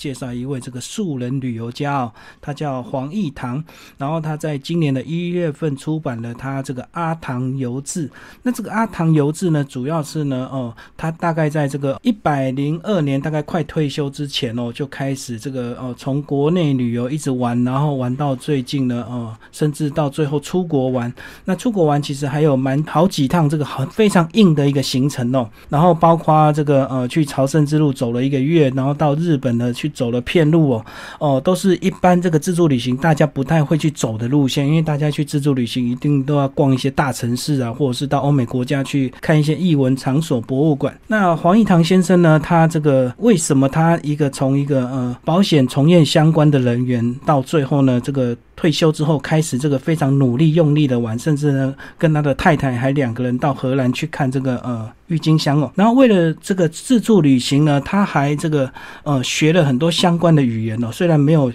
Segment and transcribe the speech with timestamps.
[0.00, 3.62] 介绍一位这个素人旅游家哦，他叫黄义堂，
[3.98, 8.08] 然后他在今年的一月份出版了他这个《阿唐游志》。
[8.42, 21.12] 那这个《阿唐游志》呢，主要是呢，哦，他大概在这个一百零二年，大概快退休之前哦，就开始这个哦，从国内旅游一直玩，然后玩到最近呢，哦，甚至到最后出国玩。
[21.44, 29.89] 那出国玩其实还有蛮好几趟这个很非常硬的一个行程哦，然后包括这个呃去朝圣之路走了一个月，然后到日本呢去。
[29.90, 30.84] 走了片路哦，
[31.18, 40.98] 哦，都是一般这个自助旅行大家不太会去走的路线，因为大家去自助旅行一定都要逛一些大城市啊，或者是到欧美国家去看一些艺文场所、博物馆。
[41.08, 48.36] 那黄义堂先生呢，他这个为什么他一个从一个呃保险从业相关的人员，到最后呢这个。
[48.60, 55.72] 退休之后开始这个非常努力用力的玩，甚至呢跟他的太太还两个人到荷兰去看这个呃郁金香哦。
[55.74, 58.70] 然后为了这个自助旅行呢，他还这个
[59.02, 61.50] 呃学了很多相关的语言哦，虽然没有。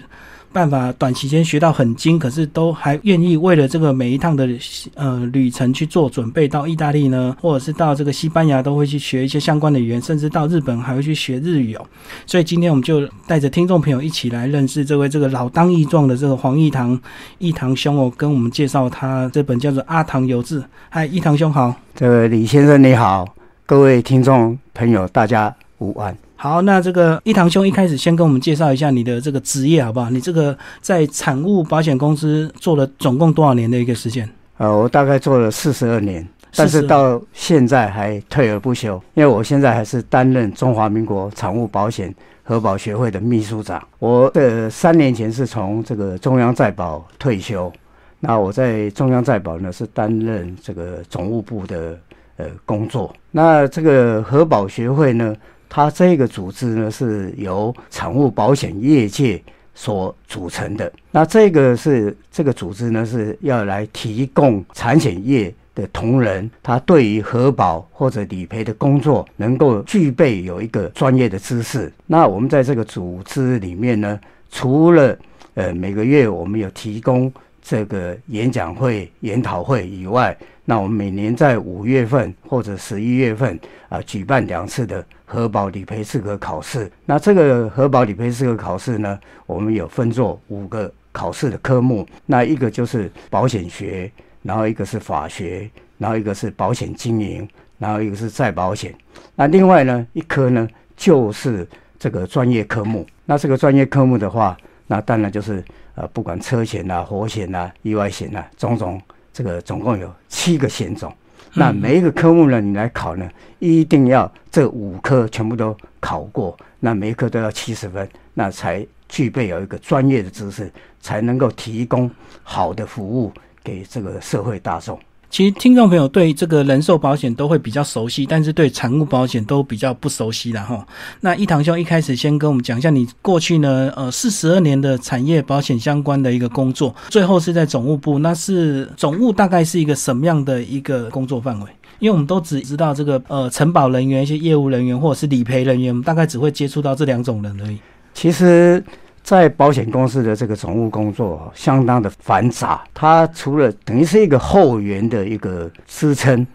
[0.52, 4.48] 办法短期间学到很精，可是都还愿意为了这个每一趟的
[4.94, 6.46] 呃旅程去做准备。
[6.48, 11.86] 到意大利呢，或者是到这个西班牙，都会去学一些相关的语言，甚至到日本还会去学日语哦。
[12.24, 16.98] 所以今天我们就带着听众朋友一起来认识这位这个老当益壮的这个黄义堂
[17.38, 20.60] 义堂兄哦，跟我们介绍他这本叫做《阿唐游志》。
[20.88, 23.26] 嗨，义堂兄好，这位李先生你好，
[23.66, 26.16] 各位听众朋友大家午安。
[26.38, 30.10] 好，那这个一堂兄一开始先跟我们介绍一下你的这个职业好不好？
[30.10, 34.28] 你这个在产物保险公司做了总共多少年的一个时间？
[34.58, 42.14] 呃，我大概做了四十二年，但是到现在还退而不休，因为我现在还是担任中华民国产物保险
[42.44, 43.82] 核保学会的秘书长。
[43.98, 47.72] 我的三年前是从这个中央在保退休，
[48.20, 51.98] 那我在中央在保呢是担任这个总务部的
[52.36, 53.14] 呃工作。
[53.30, 55.34] 那这个核保学会呢？
[55.68, 59.42] 它这个组织呢，是由产物保险业界
[59.74, 60.90] 所组成的。
[61.10, 71.92] 那这个是这个组织呢，是要来提供产险业的同仁，他对于核保或者理赔的工作，能够具备有一个专业的知识。
[72.06, 74.18] 那我们在这个组织里面呢，
[74.50, 75.18] 除了
[75.54, 77.30] 呃每个月我们有提供
[77.62, 80.34] 这个演讲会、研讨会以外，
[80.66, 85.02] 那我们每年在五月份或者十一月份啊，举办两次的。
[85.28, 94.08] 核保理赔资格考试，那这个核保理赔资格考试呢，我们有分作五个考试的科目，那一个就是保险学，
[94.42, 95.68] 然后一个是法学，
[95.98, 98.94] 然后一个是保险经营，然后一个是再保险，
[99.34, 101.66] 那另外呢一科呢就是
[101.98, 104.56] 这个专业科目，那这个专业科目的话，
[104.86, 105.60] 那当然就是
[105.96, 109.02] 呃不管车险啊、火险啊、意外险啊，种种
[109.36, 111.12] 这个总共有七个险种。
[111.52, 122.10] 那每一个科目呢，你来考呢，一定要这五科全部都考过，那每一科都要七十分，那才具备有一个专业的知识，才能够提供
[122.42, 123.30] 好的服务
[123.62, 124.98] 给这个社会大众。
[125.28, 130.86] 其实听众朋友对这个人寿保险都会比较熟悉，但是对产物保险都比较不熟悉了哈。
[131.20, 141.66] 那一堂兄一开始先跟我们讲一下你过去呢，呃，四十二年的产业保险相关的一个工作，最后是在总务部，那是总务大概是一个什么样的一个工作范围？
[141.98, 147.78] 因为我们都只知道这个呃承保人员、一些业务人员或者是理赔人员，我们大概只会接触到这两种人而已。
[148.14, 148.82] 其实。
[149.26, 156.46] 在保险公司的这个总务工作相当的繁杂，它除了等于是一个后援的一个支撑，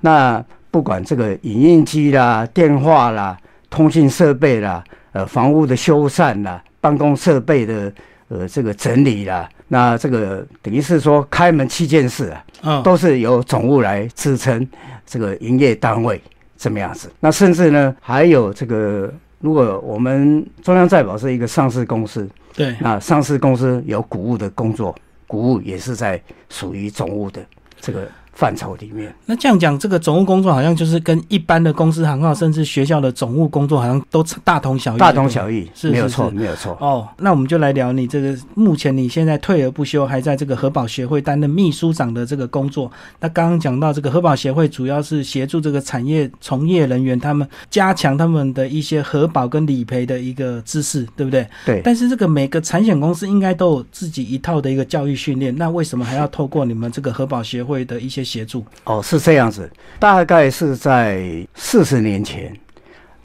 [0.00, 3.38] 那不管这个影印机啦、电话啦、
[3.70, 4.82] 通讯设备啦、
[5.12, 7.92] 呃房屋的修缮啦、办公设备的
[8.26, 14.68] 呃这个整理啦，那这个等于是说开门七件事啊，都是由总务来支撑
[15.06, 16.20] 这个营业单位
[16.56, 17.08] 这么样子。
[17.20, 19.14] 那甚至呢，还有这个。
[19.40, 24.94] 如果我们中央再保是一个上市公司，对，那上市公司有股务的工作，
[25.26, 27.44] 股务也是在属于总务的
[27.80, 28.08] 这个。
[28.36, 34.98] 范畴里面，那这样讲，这个总务工作好像就是跟一般的公司行号，甚至学校的总务工作好像都大同小异。
[34.98, 36.76] 大同小异，是没有错，没有错。
[36.78, 42.92] 哦，那我们就来聊你这个目前你现在退而不休，还在这个核保协会担任秘书长的这个工作。
[43.20, 51.48] 那刚刚讲到这个核保协会，主要是协助这个产业从业人员他们加强他们的一些核保跟理赔的一个知识，对不对？
[51.64, 51.80] 对。
[51.82, 58.64] 但是这个每个产险公司应该都有自己一套的一个教育训练，那为什么还要透过你们这个核保协会的一些协助？
[58.84, 59.00] 哦。
[59.02, 59.70] 是这样子，
[60.00, 62.52] 大概是在四十年前，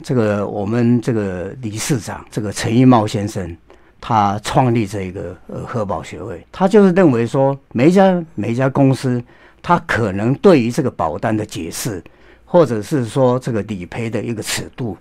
[0.02, 3.56] 这个我们这个理事长这个陈一茂先生，
[4.00, 9.22] 他创立这个呃核保学会，他就是认为说，每一家每一家公司，
[9.60, 12.02] 他可能对于这个保单的解释，
[12.44, 14.96] 或者是说这个理赔的一个尺度，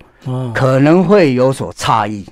[0.53, 2.25] 可能会有所差异，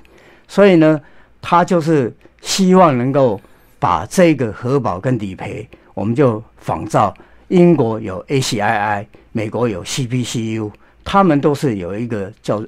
[0.46, 1.00] 所以呢，
[1.40, 3.40] 他就是希望能够
[3.78, 7.12] 把这个核保跟理赔，我们就仿照
[7.50, 10.70] 英国有 ACII，美国有 CPCU，
[11.04, 12.60] 他们都是有一个叫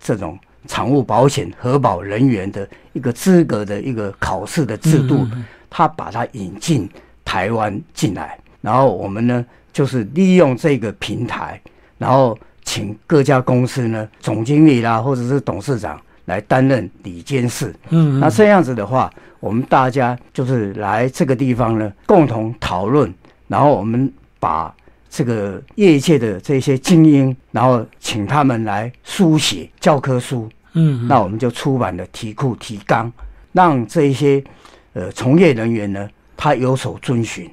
[0.00, 5.26] 这种产物保险核保人员的一个资格的一个考试的制度，
[5.68, 6.88] 他把它引进
[7.24, 11.60] 台湾进来，然后我们呢就是利用这个平台，
[11.98, 12.38] 然后。
[12.64, 17.74] 请各家公司呢总经理啦，或者是董事长来担任理监事。
[17.88, 19.10] 嗯，那这样子的话，
[19.40, 23.10] 我们大家就是来这个地方呢，共同讨论，
[23.48, 24.72] 然后我们把
[25.10, 30.48] 这个业界的这些精英，然后请他们来书写教科书。
[30.74, 33.12] 嗯，那我们就出版了题库提纲，
[33.52, 34.42] 让这一些
[34.92, 37.50] 呃从业人员呢，他有所遵循。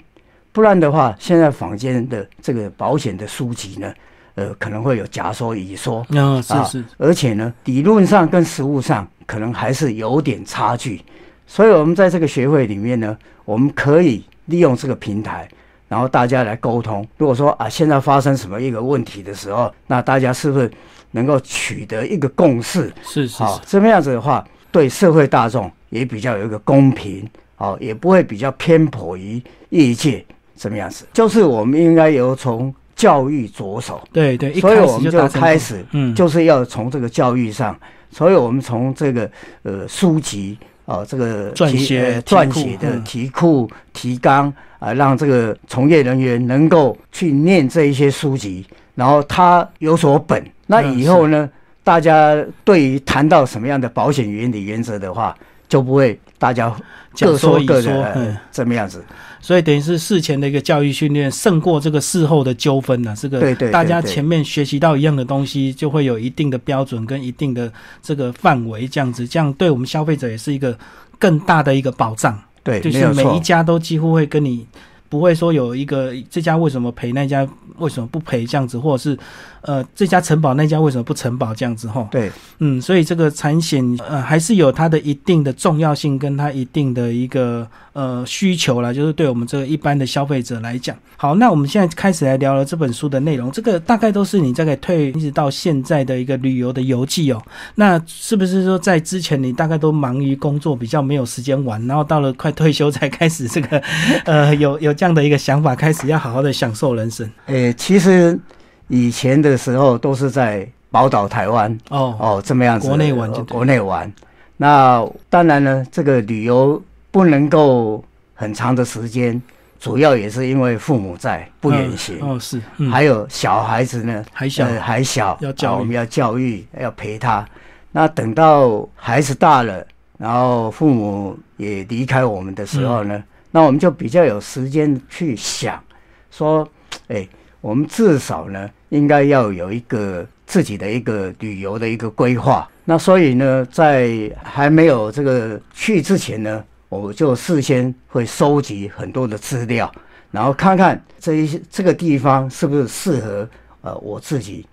[0.51, 3.91] 不然的话，现在坊间的这个保险的书籍呢。
[4.37, 11.01] 呃，可能会有假说、乙说，啊，是是，而且呢，理论上跟实物上可能还是有点差距，
[11.47, 15.47] 所以，我们在这个学会里面呢，我们可以利用这个平台，
[15.95, 17.07] 然后大家来沟通。
[17.15, 20.69] 如果说啊，现在发生什么一个问题的时候，那大家是不是
[21.11, 22.91] 能够取得一个共识？
[23.01, 27.25] 是是，好，这么样子的话，对社会大众也比较有一个公平，
[27.55, 31.05] 哦，也不会比较偏颇于业界，怎么样子？
[31.13, 32.75] 就是我们应该由从。
[32.97, 37.77] 教育着手，对对，所以我们就开始，嗯，就是要从这个教育上，
[38.09, 39.29] 所以我们从这个
[39.63, 51.49] 呃书籍啊，这个撰写撰写的题库提纲啊，让这个从业人员能够去念这一些书籍，然后他有所本，那以后呢，
[51.83, 55.35] 大家对于谈到什么样的保险原理原则的话，
[55.67, 56.73] 就不会大家
[57.19, 59.03] 各说各的，这么样子。
[59.39, 63.13] 所以等于是事前的一个教育训练，胜过这个事后的纠纷呢。
[63.15, 67.71] 这个大家前面学习到一样的东西，就会有一定的标准跟一定的
[68.01, 70.77] 这个范围，这样子，这样对我们消费者也是一个
[71.19, 72.39] 更大的一个保障。
[72.63, 74.65] 对，就是每一家都几乎会跟你。
[75.07, 77.47] 不会说有一个这家为什么赔那家
[77.77, 79.17] 为什么不赔这样子，或者是
[79.65, 82.07] 呃这家承保那家为什么不承保这样子哈？
[82.09, 90.97] 对，嗯，所以这个产险呃还是有它的一定的重要性跟它一定的一个呃需求啦，就是对我们这个一般的消费者来讲。
[91.15, 97.39] 好，那我们现在开始来聊了这本书的内容，这个大概都是你这个退一直到现在的一个旅游的游记哦。
[97.75, 103.79] 那是不是说在之前你大概都忙于工作，比较没有时间玩，然后到了快退休才开始这个
[104.25, 104.95] 呃有有。
[104.95, 107.29] 这样的一个想法，开始要好好的享受人生。
[107.47, 108.39] 诶，其实
[108.87, 114.11] 以前的时候都是在宝岛台湾哦哦这么样子，国内玩就国内玩。
[114.57, 118.03] 那当然呢，这个旅游不能够
[118.33, 119.41] 很长的时间，
[119.79, 122.61] 主要也是因为父母在不远行哦是，
[122.91, 127.45] 还有小孩子呢还小还小，要教我们要教育要陪他。
[127.91, 129.85] 那等到孩子大了，
[130.17, 133.23] 然后父母也离开我们的时候呢？
[133.51, 135.81] 那我们就比较有时间去想，
[136.29, 136.67] 说，
[137.07, 137.25] 哎，
[137.65, 142.69] 我们至少呢，应该要有一个自己的一个旅游的一个规划。
[142.83, 149.91] 那所以呢，在还没有这个去之前呢，我就事先会收集很多的资料，
[150.29, 153.49] 然后看看这一这个地方是不是适合
[153.81, 154.63] 呃我自己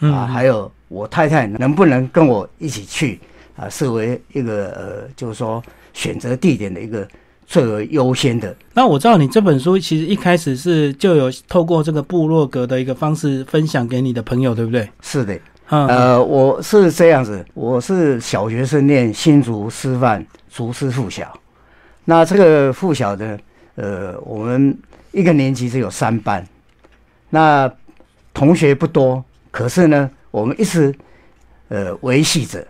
[0.00, 3.18] 啊，还有我太太能不能跟我一起去
[3.56, 5.64] 啊，视为一个呃，就是说
[5.94, 7.08] 选择地点的一个。
[7.46, 8.54] 最为优先的。
[8.72, 14.88] 那我知道你这本书其实一开始是就有透过这个部落格的一个方式分享给你的朋友，对不对？
[15.02, 21.32] 是的，呃，我是这样子，我是小学生念新竹师范竹师附小，
[22.04, 23.38] 那这个附小的，
[23.76, 24.76] 呃，我们
[25.12, 26.46] 一个年级只有三班，
[27.30, 27.72] 那
[28.32, 30.94] 同学不多，可是呢，我们一直
[31.68, 32.66] 呃维系着。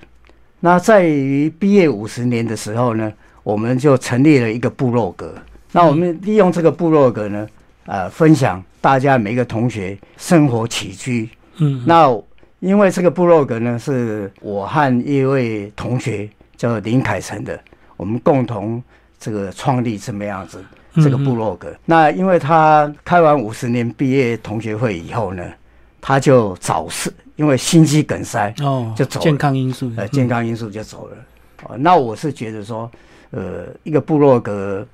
[0.61, 3.13] 那在于毕业五十年的时候呢？
[3.45, 5.35] 我们就成立了一个部落格，
[5.71, 7.47] 那我们利用这个部落格呢，
[7.85, 11.29] 呃，分享大家每个同学生活起居。
[11.59, 12.11] 嗯，那
[12.61, 17.61] 因为这个部落格呢，是我和一位同学叫林凯成的，
[17.99, 18.83] 我们共同
[19.21, 21.69] 这个创立这么样子这个部落格。
[21.85, 25.45] 那因为他开完五十年毕业同学会以后呢，
[26.01, 31.17] 他就早逝，因为心肌梗塞哦，就走健康因素，呃，健康因素就走了。
[31.65, 32.91] 哦，那我是觉得说。
[33.35, 34.87] 呃，一个部落格，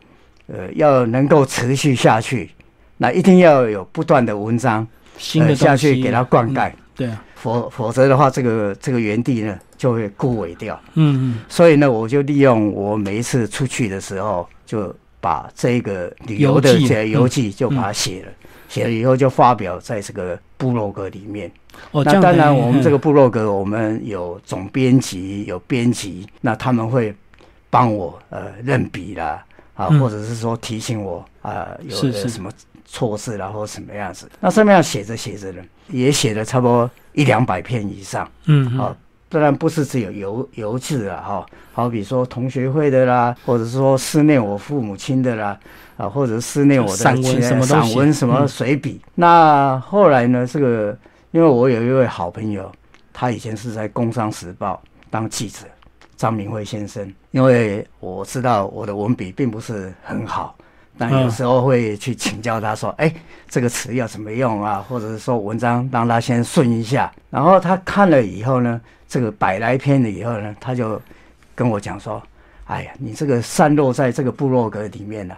[0.46, 2.50] 呃，要能够持续下去，
[2.96, 4.86] 那一定要有不断的文章，
[5.18, 10.80] 新的下去给它灌溉，对啊，否否则的话，这个这个园地呢就会枯萎掉。
[10.94, 18.32] 嗯嗯，所以呢，我就利用我每一次出去的时候，就把这个旅游的这游记就把它写了，
[18.70, 21.52] 写了以后就发表在这个部落格里面。
[21.90, 27.14] 哦，那当然，我们这个部落格，我们有总编辑，有编辑，那他们会
[27.70, 29.42] 帮我呃认笔啦，
[29.74, 32.50] 啊，嗯或者是说提醒我啊，有什么
[32.84, 34.28] 错字啦，或什么样子。
[34.40, 38.28] 那上面写着写着呢，也写了差不多一两百篇以上。
[38.46, 38.94] 嗯，好、
[39.28, 45.58] 当然不是只有油油字啊，哈、好比说同学会的啦，或者是说思念我父母亲的啦，
[45.96, 49.00] 啊，或者思念我的散文什么散文什么嗯随笔。
[49.14, 50.96] 那后来呢，这个
[51.30, 52.70] 因为我有一位好朋友，
[53.12, 55.60] 他以前是在《工商时报》当记者，
[56.20, 57.10] 张明辉先生。
[57.30, 60.54] 因为我知道我的文笔并不是很好，
[60.98, 63.10] 但有嗯时候会去请教他说：“哎、
[63.48, 67.10] 这个词要怎么用啊？”或者是说文章让他先顺一下。
[67.30, 71.00] 然后他看了以后呢，这个百来篇了以后呢，他就
[71.54, 72.22] 跟我讲说
[72.68, 75.34] ：“哎呀，你这个散落在这个部落格里面呢、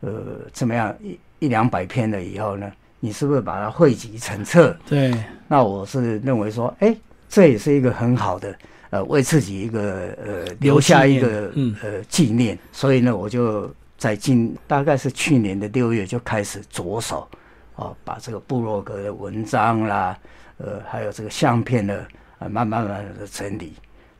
[0.00, 0.10] 呃，
[0.52, 4.76] 怎么样一一两百篇了以后呢，你是不是把它汇集成册？
[4.84, 5.14] 对，
[5.46, 6.96] 那我是认为说，哎，
[7.28, 8.52] 这也是一个很好的，
[8.94, 12.56] 呃，为自己一个呃留下一个嗯呃纪念。
[12.70, 17.26] 所以呢，我就在今大概是去年的六月就开始着手，
[17.74, 20.16] 哦，把这个部落格的文章啦，
[20.58, 22.06] 呃，还有这个相片呢，
[22.38, 23.72] 呃，慢慢慢慢的整理。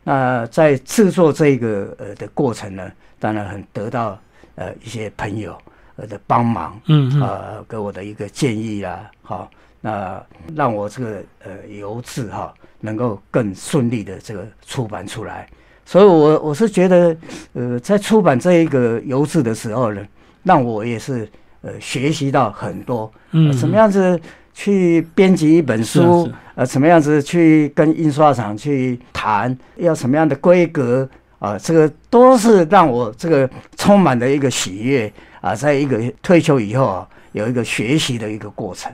[0.02, 2.90] 那在制作这个呃的过程呢，
[3.20, 4.18] 当然很得到
[4.56, 5.56] 呃一些朋友
[5.94, 9.48] 呃的帮忙，嗯嗯，呃，给我的一个建议啦，好，
[9.84, 10.18] 那
[10.56, 15.46] 让我这个呃油字哈能够更顺利的这个出版出来。
[15.84, 17.14] 所以我我是觉得，
[17.52, 20.00] 呃，在出版这一个油字的时候呢，
[20.42, 21.28] 让我也是
[21.60, 24.18] 呃学习到很多，嗯，呃怎么样子
[24.54, 31.06] 去编辑一本书，是呃，怎么样子去跟印刷厂去谈，要什么样的规格
[31.40, 35.12] 啊、这个都是让我这个充满了一个喜悦
[35.42, 38.90] 啊，在一个退休以后啊，有一个学习的一个过程。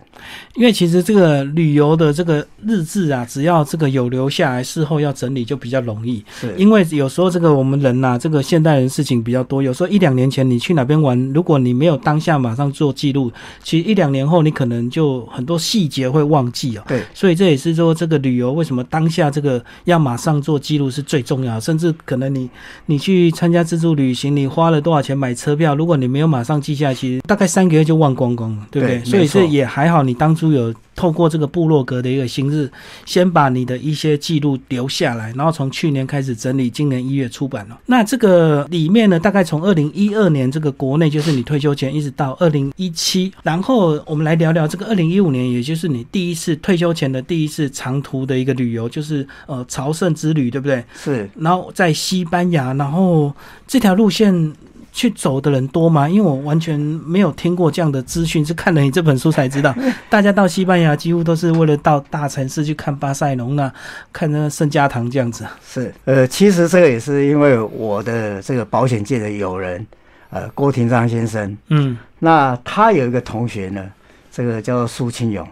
[0.56, 6.24] 因为其实这个旅游的这个日志啊，只要这个有留下来，事后要整理就比较容易。
[6.40, 13.30] 是，因为有时候这个我们人呐、这个现代人事情比较多，有时候一两年前你去哪边玩，如果你没有当下马上做记录，
[13.62, 16.82] 其实一两年后你可能就很多细节会忘记哦。
[16.88, 22.48] 对，所以这也是说，这个旅游为什么当下这个要马上做记录是最重要的，甚至可能你
[22.86, 28.29] 你去参加自助旅行，你花了多少钱买车票，如果你没有马上记下来，其实大概三个月就忘光
[28.70, 28.98] 对不对？
[28.98, 32.70] 对所以是也还好，你当初有透过这个部落格的一个形式，
[33.06, 37.78] 先把你的一些记录留下来，然后从去年开始整理，今年一月出版了。
[37.86, 50.84] 那这个里面呢，大概从二零一二年这个国内就是你退休前，一直到二零一七，然后我们来聊聊这个二零一五年，也就是你第一次退休前的第一次长途的一个旅游，就是呃朝圣之旅，对不对？
[50.94, 53.32] 是，然后在西班牙，然后
[53.66, 54.52] 这条路线
[55.00, 56.06] 去走的人多吗？
[56.06, 59.74] 因为我完全没有听过这样的资讯，是看了你这本书才知道。
[60.10, 63.72] 大家到西班牙几乎都是为了到大城市去看巴塞隆纳、
[64.12, 65.46] 看那圣家堂这样子。
[65.66, 69.86] 是，呃，其实这个也是因为我的这个保险界的友人，
[70.28, 73.82] 呃，郭廷章先生，嗯那他有一个同学呢，
[74.30, 75.48] 这个叫苏清勇。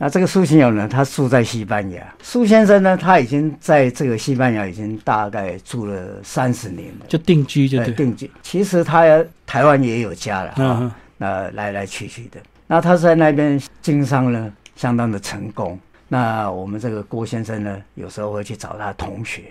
[0.00, 2.00] 那这个苏秦友呢，他住在西班牙。
[2.22, 7.86] 苏先生呢，他已经在这个西班牙已经大概住了三十年了，就定居就对。
[7.86, 8.30] 呃定居。
[8.40, 9.02] 其实他
[9.44, 12.38] 台湾也有家了哈，嗯那来来去去的。
[12.68, 15.76] 那他在那边经商呢，相当的成功。
[16.06, 19.42] 那我们这个郭先生呢，有时候会去找他同学，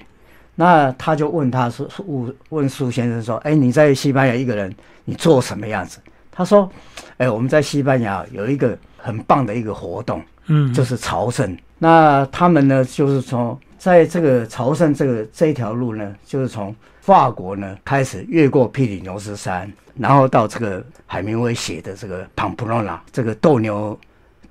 [0.56, 4.74] 那他就问他说，问问苏先生说，哎，你在西班牙一个人，
[5.04, 6.00] 你做什么样子？
[6.32, 6.72] 他说，
[7.18, 11.58] 哎，我们在西班牙有一个很棒的一个活动，嗯，就是朝圣。
[11.78, 23.98] 那他们呢，就是从在这个朝圣这个这一条路呢，就是从法国呢开始越过皮里牛斯山，然后到这个海明威写的这个庞普罗纳这个斗牛，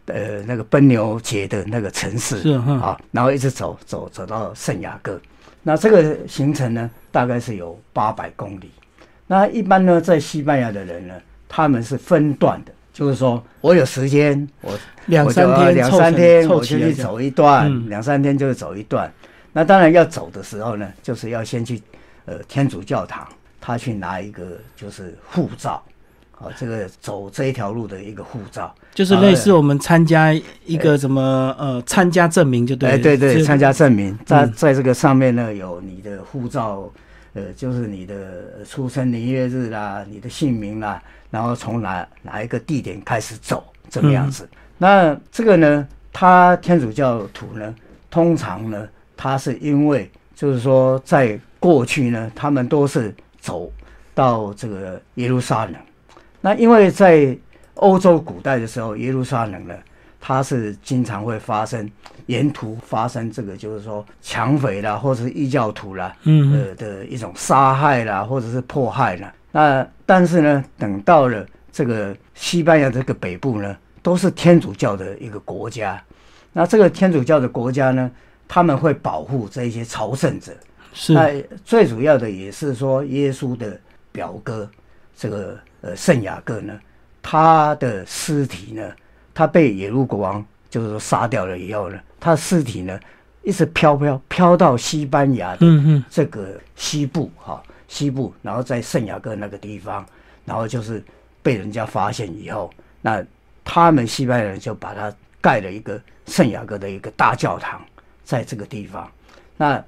[0.07, 5.21] 呃，那个奔牛节的那个城市是，啊，然后一直走走走到圣雅各。
[5.63, 8.71] 那这个行程呢，大概是有八百公里。
[9.27, 11.15] 那一般呢，在西班牙的人呢，
[11.49, 14.73] 他们是分段的，就是说我有时间，我
[15.05, 17.91] 两三天两三天我就去走一段，嗯。
[17.91, 19.13] 两三天就是走一段。
[19.53, 21.79] 那当然要走的时候呢，就是要先去
[22.25, 23.29] 呃天主教堂，
[23.61, 25.83] 他去拿一个就是护照，
[26.39, 28.75] 啊，这个走这一条路的一个护照。
[28.95, 30.33] 就是类似我们参加
[30.65, 36.91] 一个什么呃参加证明就对了，哎，对对，参加证明，在嗯在这个上面呢有你的护照，
[37.35, 44.45] 呃，就是你的出生年月日啦，你的姓名啦，然后从哪哪一个地点开始走，这个样子。
[44.45, 47.75] 嗯那这个呢，他天主教徒呢，
[48.11, 53.73] 通常呢，他是因为就是说在过去呢，他们都是走
[54.15, 55.75] 到这个耶路撒冷，
[56.43, 57.35] 那因为在
[57.77, 59.75] 欧洲古代的时候，耶路撒冷呢，
[60.21, 61.91] 它是经常会发生
[62.27, 69.33] 沿途发生这个，就是说抢匪啦，或者是异教徒啦，嗯呃的一种杀害啦，或者是迫害啦。
[69.57, 75.99] 那但是呢，等到了这个西班牙这个北部呢，都是天主教的一个国家。
[76.53, 78.11] 那这个天主教的国家呢，
[78.47, 80.53] 他们会保护这些朝圣者。
[80.93, 83.81] 是那最主要的也是说，耶稣的
[84.13, 84.71] 表哥
[85.17, 86.79] 这个呃圣雅各呢，
[87.23, 88.93] 他的尸体呢，
[89.33, 93.01] 他被野路国王就是说杀掉了以后呢，他的尸体呢
[93.43, 95.67] 一直飘飘飘到西班牙的
[96.11, 100.05] 这个西部哈、西部，然后在圣雅各那个地方，
[100.45, 101.03] 然后就是
[101.43, 103.25] 被人家发现以后，那
[103.65, 107.81] 他们西班牙人就把它盖了一个圣雅各的一个大教堂，
[108.25, 109.11] 在这个地方。
[109.57, 109.83] 那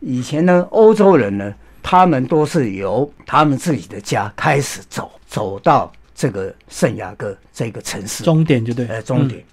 [0.00, 9.44] 以前呢，欧洲人呢，他们都是由他们自己的家开始走，走到这个圣雅各这个城市，终点就对，呃，终点。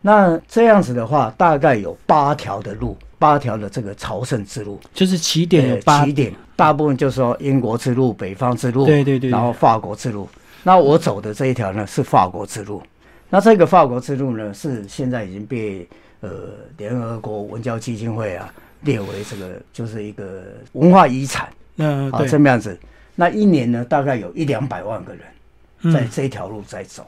[0.00, 4.80] 那这样子的话，大概有八条的路，八条的这个朝圣之路。
[4.94, 10.28] 就是起点有呃八起点，大部分就是说英国之路、北方之路，对对对对然后法国之路。
[10.62, 12.82] 那我走的这一条呢是法国之路。
[13.30, 15.88] 那这个法国之路呢，是现在已经被
[16.20, 16.30] 呃
[16.76, 18.52] 联合国文教基金会啊
[18.82, 22.78] 列为这个就是一个文化遗产啊，嗯啊这么样子。
[23.14, 27.06] 那一年呢，大概有一两百万个人在嗯这条路在走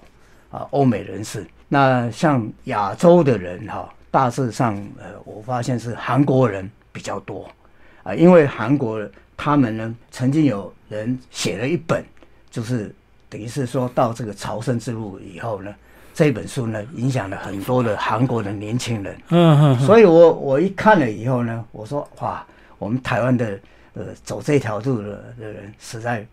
[0.51, 1.47] 啊，欧美人士。
[1.69, 7.47] 那像亚洲的人哈、大致上呃，我发现是韩国人比较多
[8.03, 8.99] 啊，因为韩国
[9.37, 12.05] 他们呢，曾经有人写了一本，
[12.51, 12.95] 就是
[13.29, 15.75] 等于是说到这个朝圣之路以后呢，
[16.15, 19.15] 这本书呢，影响了很多的韩国的年轻人。
[19.31, 22.47] 嗯嗯嗯所以我我一看了以后呢，我说哇，
[22.79, 23.59] 我们台湾的
[23.95, 26.27] 呃走这条路的的人实在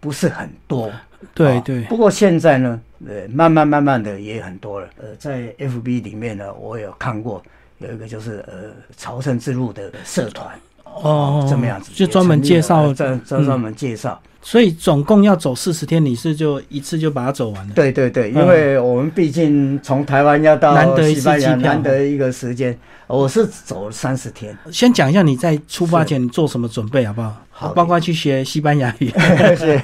[0.00, 0.88] 不是很多。
[0.88, 1.02] 啊
[1.34, 4.88] 对对不过现在呢，呃，慢慢慢慢的也很多了。
[4.98, 7.42] 呃，在 FB 里面呢，我有看过
[7.78, 10.56] 有一个就是呃朝圣之路的社团，
[11.02, 14.20] 哦，这么样子，就专门介绍专专专门介绍。
[14.40, 17.74] 所以总共要走四十天，你是就一次就把它走完了？
[17.74, 22.76] 对对对，嗯因为我们毕竟从台湾要到难得一次西班牙，难得一个时间，
[23.08, 24.56] 我是走了三十天。
[24.70, 27.36] 先讲一下你在出发前你做什么准备好不好？
[27.50, 29.10] 好包括去学西班牙语。
[29.58, 29.80] 是，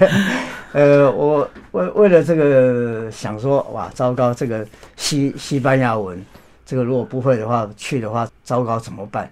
[0.72, 4.64] 呃，我为为了这个想说，哇，糟糕，这个
[4.96, 6.24] 西西班牙文，
[6.64, 9.28] 这个如果不会的话，去的话，糟糕怎么办？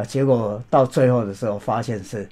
[0.00, 2.26] 啊，结果到最后的时候，发现是，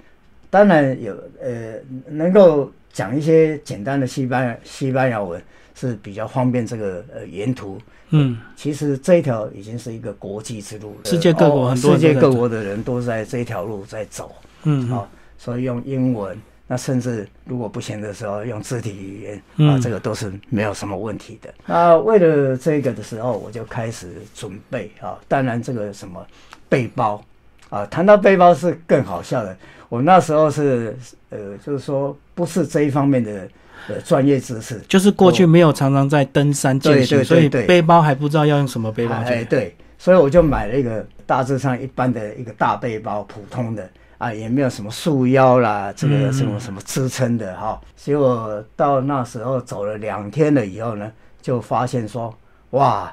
[0.49, 1.75] 当然有，呃，
[2.09, 5.43] 能够讲一些简单的西班牙西班牙文
[5.75, 7.79] 是比较方便这个呃沿途。
[8.11, 14.33] 嗯，其实这一条已经是一个国际之路了，世界各国哦很多人世界各国的人都在这一条路在走。
[14.63, 21.53] 嗯，啊、所以用英文，那甚至如果不行的时候用肢体语言嗯啊，这个都是没有什么问题的。
[21.67, 26.27] 那为了这个的时候，我就开始准备啊，当然这个什么
[26.67, 27.23] 背包
[27.71, 29.57] 啊，谈到背包是更好笑的。
[29.89, 30.97] 我那时候是
[31.31, 33.49] 呃，就是说不是这一方面的
[33.89, 39.45] 呃专业知识，就是过去没有常常在登山践行，对对对所以背包还不知道要用什么背包哎，去。
[39.47, 47.81] 对，所以我就买了一个大致上一般的一个大背包，普通的啊，也没有什么束腰啦，这嗯个什么什么支撑的哈。
[47.97, 52.35] 结果到那时候走了两天了以后呢，就发现说，
[52.71, 53.11] 哇，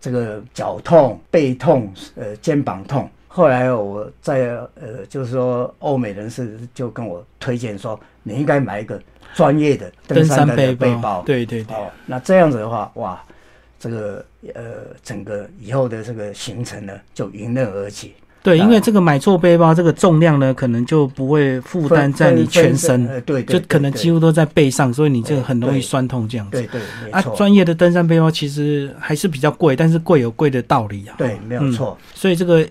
[0.00, 3.10] 这个脚痛、背痛、呃肩膀痛。
[3.36, 9.02] 后来我在呃，就是说欧美人士就跟我推荐说，你应该买一个
[9.34, 11.20] 专业的登登山背背包。
[11.26, 13.20] 对对对，哦，那这样子的话，哇，
[13.76, 14.62] 这个呃，
[15.02, 18.12] 整个以后的这个行程呢，就迎刃而解。
[18.40, 26.58] 对，啊因为这个买错背包，这个重量呢，可能就不会负担在你全身，呃，对对就可能几乎都在背上，所以你这个很容易酸痛这样子。
[26.58, 31.16] 对对，没啊，错，专业的登山背包其实还是比较贵，但是贵有贵的道理啊。
[31.18, 31.98] 对，没有错。
[32.14, 32.64] 所以这个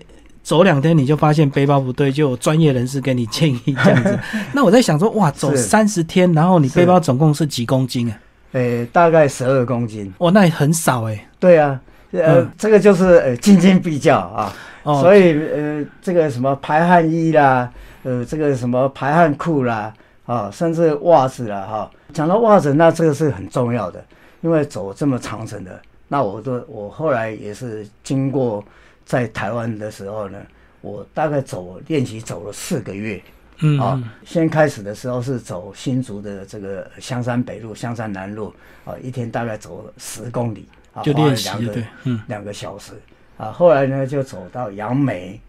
[0.44, 4.16] 走两天你就发现背包不对，就有专业人士给你建议这样子。
[4.52, 8.18] 那我在想说，哇，走三十天，然后你背包总共是几公斤啊？
[8.52, 10.12] 呃，大概十二公斤。
[10.18, 11.80] 哇，那也很少哎、对啊，
[12.12, 14.54] 呃，嗯这个就是呃斤斤比较啊。
[14.84, 19.90] 哦，所以呃，这个什么排汗衣啦，呃，这个什么排汗裤啦，
[20.26, 24.04] 啊，甚至袜子啦，哈、讲到袜子，那这个是很重要的，
[24.42, 28.62] 因为走这么长程的，那我都我后来也是经过
[29.04, 30.38] 在台湾的时候呢，
[30.80, 33.22] 我大概走练习走了四个月
[33.58, 34.10] 嗯，啊嗯。
[34.24, 38.52] 先开始的时候是走新竹的这个香山北路、香山南路
[38.84, 42.92] 啊，一天大概走十公里，啊，就练习两个对，嗯两个小时
[43.36, 43.50] 啊。
[43.52, 45.40] 后来呢，就走到杨梅，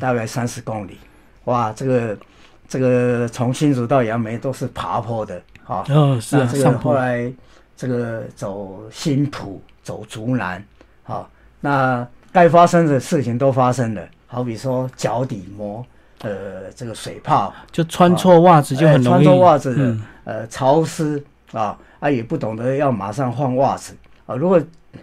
[0.00, 0.98] 大概三十公里。
[1.44, 2.18] 哇，这个
[2.66, 5.84] 这个从新竹到杨梅都是爬坡的，啊。
[5.88, 7.32] 哦是啊，那这个后来
[7.76, 10.64] 这个走新浦，走竹南，
[11.02, 15.86] 好，那该发生的事情都发生了，好比说脚底磨
[16.22, 23.94] 呃这个水泡，就穿错袜子就很容易，穿错袜子的呃潮湿啊啊也不懂得要马上换袜子。
[24.26, 24.60] 啊，如果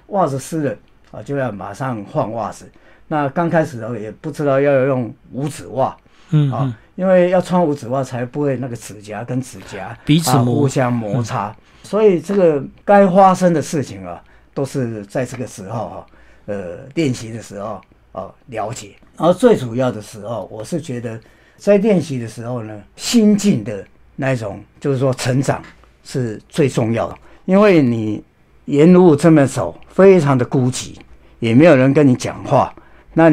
[0.07, 0.75] 袜子湿了
[1.11, 2.69] 啊就要马上换袜子，
[3.07, 5.95] 那刚开始的时候也不知道要用五指袜，
[6.31, 11.55] 嗯啊，因为要穿五指袜才不会那个指甲跟指甲彼此互相摩擦。
[11.83, 14.21] 所以这个该发生的事情啊，
[14.53, 16.05] 都是在这个时候哈，
[16.45, 18.91] 呃，练习的时候哦了解。
[19.17, 21.19] 然后最主要的时候，我是觉得
[21.57, 25.61] 在练习的时候呢，心境的那种就是说成长
[26.03, 27.17] 是最重要的。
[27.45, 28.23] 因为你
[28.65, 30.95] 沿路这么走，非常的孤寂，
[31.39, 32.73] 也没有人跟你讲话。
[33.13, 33.31] 那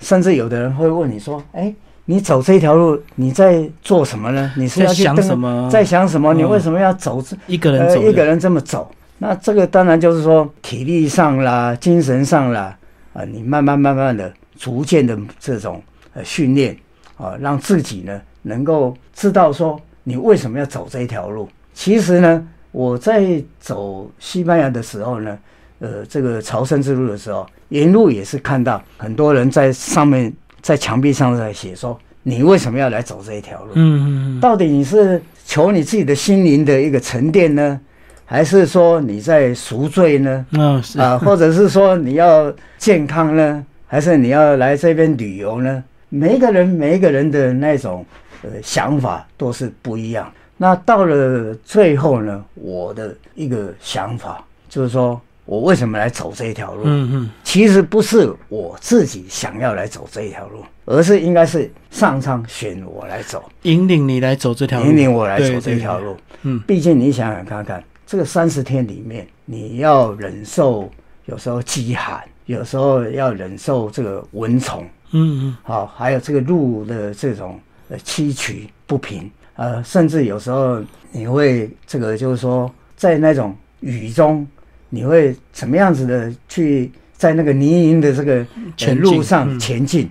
[0.00, 1.74] 甚至有的人会问你说：“哎。”
[2.08, 4.52] 你走这条路，你在做什么呢？
[4.56, 5.68] 你是要想什么？
[5.68, 6.32] 在想什么？
[6.32, 8.00] 你为什么要走这一个人走？
[8.00, 8.88] 一个人这么走，
[9.18, 12.76] 那这个当然就是说体力上啦、精神上啦，
[13.12, 15.82] 啊，你慢慢慢慢的、逐渐的这种
[16.14, 16.76] 呃训练
[17.16, 21.48] 啊，让自己呢能够知道说你为什么要走这一条路。
[21.74, 25.38] 其实呢，我在走西班牙的时候呢，
[25.78, 30.32] 呃，这个朝圣之路的时候，沿路也是看到很多人在上面。
[30.62, 33.70] 在墙壁上在写说：“你为什么要来走这一条路？
[33.76, 37.80] 嗯嗯到底你是求你自己的心灵的一个沉淀呢，
[38.26, 40.44] 还是说你在赎罪呢？
[40.50, 45.82] 嗯，是啊，或者是说你要健康呢，还是你要来这边旅游呢？
[46.10, 48.04] 每一个人每一个人的那种
[48.42, 50.30] 呃想法都是不一样。
[50.58, 56.82] 那到了最后呢，我的一个想法就是说。”我为什么来走这一条路？
[56.86, 66.16] 嗯嗯，其实不是我自己想要来走这一条路，而是应该是上苍选我来走，引领你来走这条路，引领我来走这条路。
[66.42, 70.90] 嗯，毕竟你想想看看，这个三十天里面，你要忍受
[71.26, 84.46] 有时候饥寒，有时候要忍受这个蚊虫，嗯嗯，好，还有这个路的这种呃崎岖不平，呃，甚至有时候你会这个就是说在那种雨中。
[84.88, 88.46] 你会怎么样子的去在那个泥泞的这个
[88.94, 90.08] 路上前进？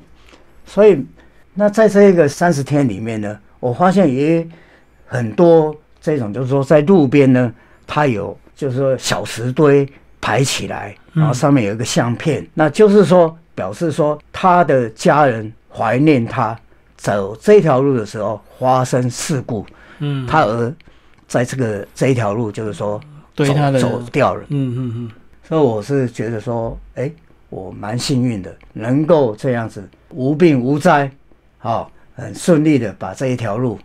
[0.65, 1.01] 所以，
[1.53, 4.45] 那在这个三十天里面呢，我发现也
[5.07, 7.51] 很多这种，就是说在路边呢，
[7.87, 9.87] 它有就是说小石堆
[10.21, 16.57] 排起来，然后上面有一个相片，那就是说表示说他的家人怀念他
[16.97, 19.65] 走这条路的时候发生事故，
[19.99, 20.73] 嗯，他而
[21.27, 23.01] 在这个这一条路就是说。
[23.37, 25.11] 对他的走掉了，嗯嗯嗯，
[25.43, 27.11] 所以我是觉得说，哎，
[27.49, 31.11] 我蛮幸运的，能够这样子无病无灾，
[31.57, 33.77] 好，很顺利的把这一条路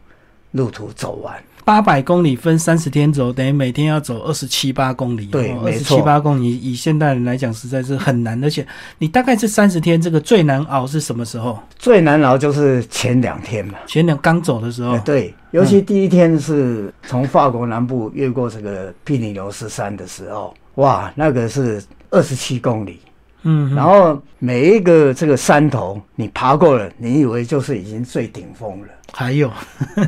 [0.52, 1.34] 路途走完。
[1.70, 5.26] 八百公里分三十天走，等于每天要走二十七八公里。
[5.26, 8.42] 对，二十七八公里以现代人来讲，实在是很难。
[8.42, 8.66] 而且
[8.98, 11.56] 你大概这三十天，这个最难熬是什么时候？
[11.78, 13.74] 最难熬就是前两天嘛。
[13.86, 14.98] 前两刚走的时候。
[15.04, 21.80] 对，尤其第一天是从法国南部越过这个皮尼牛斯山的时候，哇，那个是
[22.10, 22.98] 二十七公里。
[23.42, 23.72] 嗯。
[23.76, 28.88] 然后每一个这个山头你爬过了，你以为就是已经最顶峰了。
[29.12, 29.48] 还有，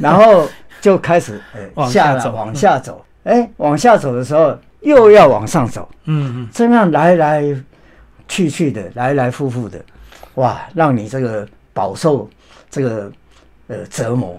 [0.00, 0.48] 然后。
[0.82, 7.44] 就开始呃下走往下走，哎，往下走的时候又要往上走，嗯嗯，这样来来
[8.26, 9.80] 去去的，来来复复的，
[10.34, 12.28] 哇，让你这个饱受
[12.68, 13.12] 这个
[13.68, 14.38] 呃折磨。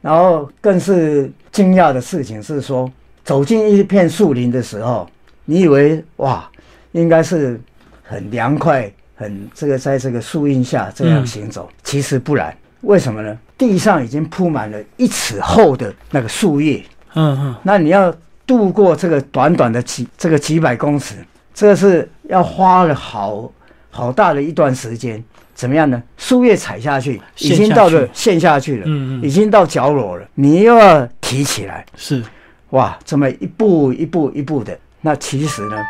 [0.00, 2.90] 然后更是惊讶的事情是说，
[3.24, 5.08] 走进一片树林的时候，
[5.44, 6.50] 你以为哇，
[6.90, 7.60] 应该是
[8.02, 12.52] 很凉快，很这个在这个树荫下这样行走，其实不然。
[12.80, 13.38] 为什么呢？
[13.58, 16.80] 地上已经铺满了一尺厚的那个树叶，
[17.14, 18.14] 嗯嗯，那你要
[18.46, 21.16] 度过这个短短的几这个几百公尺，
[21.52, 23.52] 这个是要花了好
[23.90, 25.22] 好大的一段时间。
[25.56, 26.00] 怎么样呢？
[26.16, 32.22] 树叶踩下去，已经到了陷下去了，嗯嗯，已经到角落了，你又要提起来，是，
[32.70, 34.78] 哇，这么一步一步一步的。
[35.00, 35.84] 那其实呢，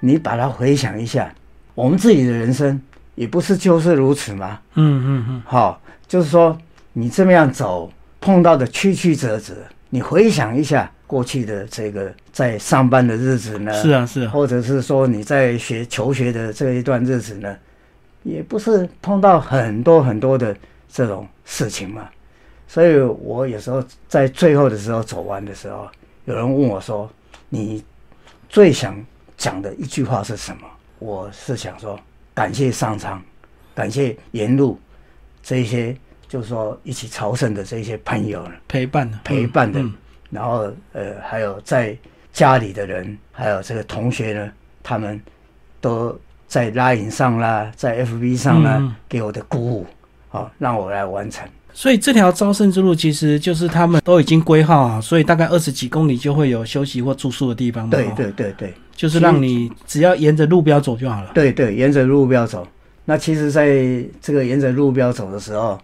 [0.00, 1.30] 你把它回想一下，
[1.74, 2.80] 我们自己的人生
[3.14, 4.58] 也不是就是如此吗？
[4.76, 5.78] 嗯嗯嗯，好。
[6.08, 6.58] 就是说，
[6.92, 9.54] 你这么样走，碰到的曲曲折折，
[9.88, 13.72] 你回想一下过去的这个在上班的日子呢？
[13.72, 14.30] 是啊，是啊。
[14.30, 17.56] 或者是说你在学求学的这一段日子呢，
[18.22, 20.56] 也不是碰到很多很多的
[20.88, 22.08] 这种事情嘛。
[22.66, 25.88] 所以我有时候在最后的时候走完的时候，
[26.24, 27.10] 有人问我说
[27.48, 27.82] ：“你
[28.48, 29.04] 最想
[29.36, 30.62] 讲的一句话是什么？”
[31.00, 31.98] 我是想说，
[32.34, 33.20] 感谢上苍，
[33.74, 34.78] 感谢沿路。
[35.42, 35.96] 这些
[36.30, 39.84] 就是说一起朝圣的这些朋友呢，陪伴的陪伴的，
[40.30, 41.96] 然后呃还有在
[42.32, 44.48] 家里的人，还有这个同学呢，
[44.80, 45.20] 他们
[45.80, 46.16] 都
[46.46, 49.86] 在拉影上啦，在 FB 上啦，给我的鼓舞，
[50.28, 51.44] 好，让我来完成。
[51.72, 57.90] 所以这条朝圣之路其实就是他们都已经规划好，所以大概二十几公里就会有休息或住宿的地方。
[57.90, 61.32] 对对对对，就是让你只要沿着路标走就好了。
[61.34, 62.64] 对对，沿着路标走。
[63.04, 63.66] 那其实在
[64.20, 65.76] 这个沿着路标走的时候，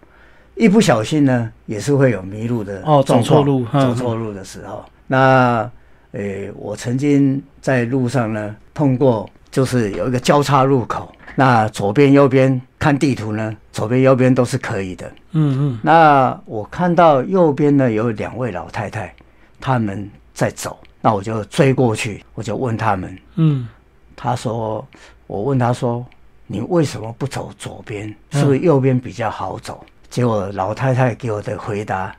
[0.57, 4.85] 一不小心呢，也是会有迷路的哦，走错路，走错路的时候。
[5.07, 5.71] 那
[6.13, 11.13] 呃，我曾经在路上呢通过，就是有一个交叉路口。
[11.35, 13.55] 那左边、右边看地图呢？
[13.71, 15.07] 左边、右边都是可以的。
[15.33, 15.79] 嗯嗯。
[15.83, 19.15] 那我看到右边呢有两位老太太，
[19.61, 23.19] 他们在走，那我就追过去，我就问他们。
[23.35, 23.69] 嗯。
[24.17, 24.83] 他说
[25.29, 26.03] ：“我问他说，
[26.47, 28.09] 你为什么不走左边？
[28.31, 29.85] 是不是右边比较好走？”
[30.17, 32.11] 结果老太太给我的回答，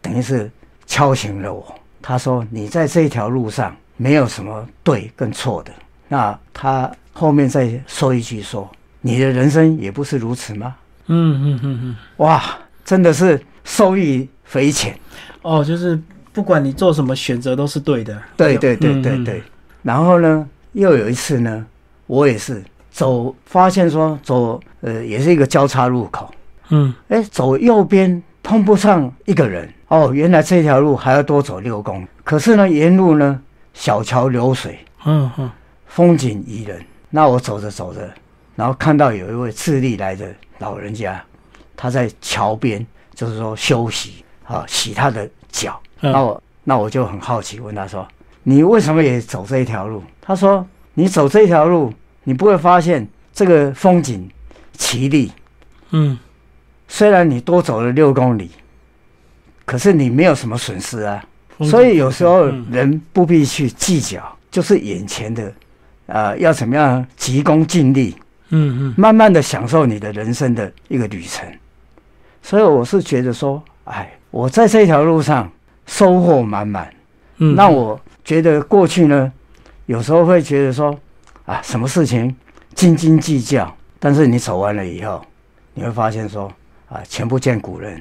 [0.00, 0.50] 等于是
[0.86, 1.62] 敲醒了我。
[2.00, 5.70] 她说：“你在这条路上没有什么对跟错的。”
[6.08, 6.90] 那她。
[7.12, 8.70] 后面再说一句，说
[9.00, 10.76] 你的人生也不是如此吗？
[11.06, 12.42] 嗯嗯嗯嗯，哇，
[12.84, 14.98] 真的是受益匪浅。
[15.42, 15.98] 哦，就是
[16.32, 18.18] 不管你做什么选择都是对的。
[18.36, 19.42] 对对对对对。
[19.82, 21.66] 然后呢，又有一次呢，
[22.06, 26.30] 我也是走，发现说走，呃，也是一个交叉路口。
[26.68, 26.92] 嗯。
[27.08, 29.72] 哎，走右边碰不上一个人。
[29.88, 32.06] 哦，原来这条路还要多走六公里。
[32.24, 33.40] 可是呢，沿路呢，
[33.72, 34.78] 小桥流水。
[35.04, 35.50] 嗯嗯。
[35.86, 36.84] 风景宜人。
[37.08, 38.10] 那我走着走着，
[38.56, 41.22] 然后看到有一位智利来的老人家，
[41.76, 45.80] 他在桥边，就是说休息啊，洗他的脚。
[46.00, 48.06] 那我那我就很好奇，问他说
[48.42, 54.28] ：“你为什么也走这一条路？”他说：“你走这条路，你不会发现这个风景
[54.72, 55.32] 奇丽。
[55.90, 56.18] 嗯，
[56.88, 58.50] 虽然你多走了六公里，
[59.64, 61.24] 可是你没有什么损失啊。
[61.64, 64.20] 所以有时候人不必去计较，
[64.50, 65.52] 就是眼前的。”
[66.06, 68.14] 呃，要怎么样急功近利？
[68.50, 71.44] 嗯嗯，慢慢的享受你的人生的一个旅程。
[72.40, 75.50] 所以我是觉得说，哎，我在这条路上
[75.84, 76.88] 收获满满。
[77.38, 79.32] 嗯，那我觉得过去呢，
[79.86, 80.96] 有时候会觉得说，
[81.44, 82.36] 啊，什么事情
[82.72, 83.76] 斤斤计较。
[83.98, 85.20] 但是你走完了以后，
[85.74, 86.48] 你会发现说，
[86.88, 88.00] 啊，前不见古人，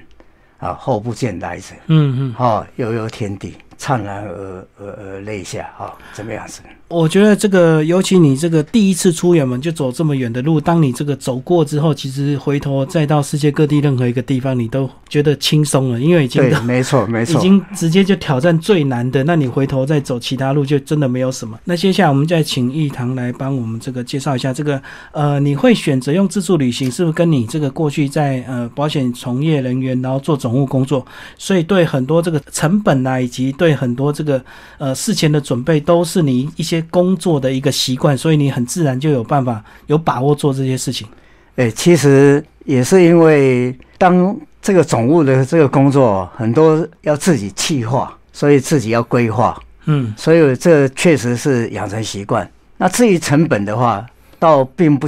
[0.58, 1.74] 啊，后不见来者。
[1.88, 3.58] 嗯嗯，哦，悠悠天地。
[3.78, 6.62] 灿然而而而泪下啊，怎么样子？
[6.88, 19.24] 我觉得这个，尤其你这个第一次出远门就走这么远的路，当你这个走过之后，其实回头再到世界各地任何一个地方，你都觉得轻松了，因为已经对，没错 没错，已经直接就挑战最难的。
[19.24, 21.60] 那你回头再走其他路，就真的没有什么。
[21.64, 24.80] 那接下来我们再请易堂来帮我们这个介绍一下这个
[25.12, 31.04] 呃，你会选择用自助旅行，是不是跟你这个过去在呃保险从业人员，然后做总务工作，
[31.36, 34.43] 所以对很多这个成本啊，以及对很多这个
[34.78, 41.08] 呃事前的准备都是你一些工作的一个习惯，所以你很自然就有办法有把握做这些事情。
[41.56, 49.58] 哎，其实也是因为当这个总务的这个工作很多要自己计划，所以自己要规划。
[49.86, 52.49] 嗯，所以这确实是养成习惯。
[52.78, 54.06] 那至于成本的话，
[54.38, 55.08] 倒并不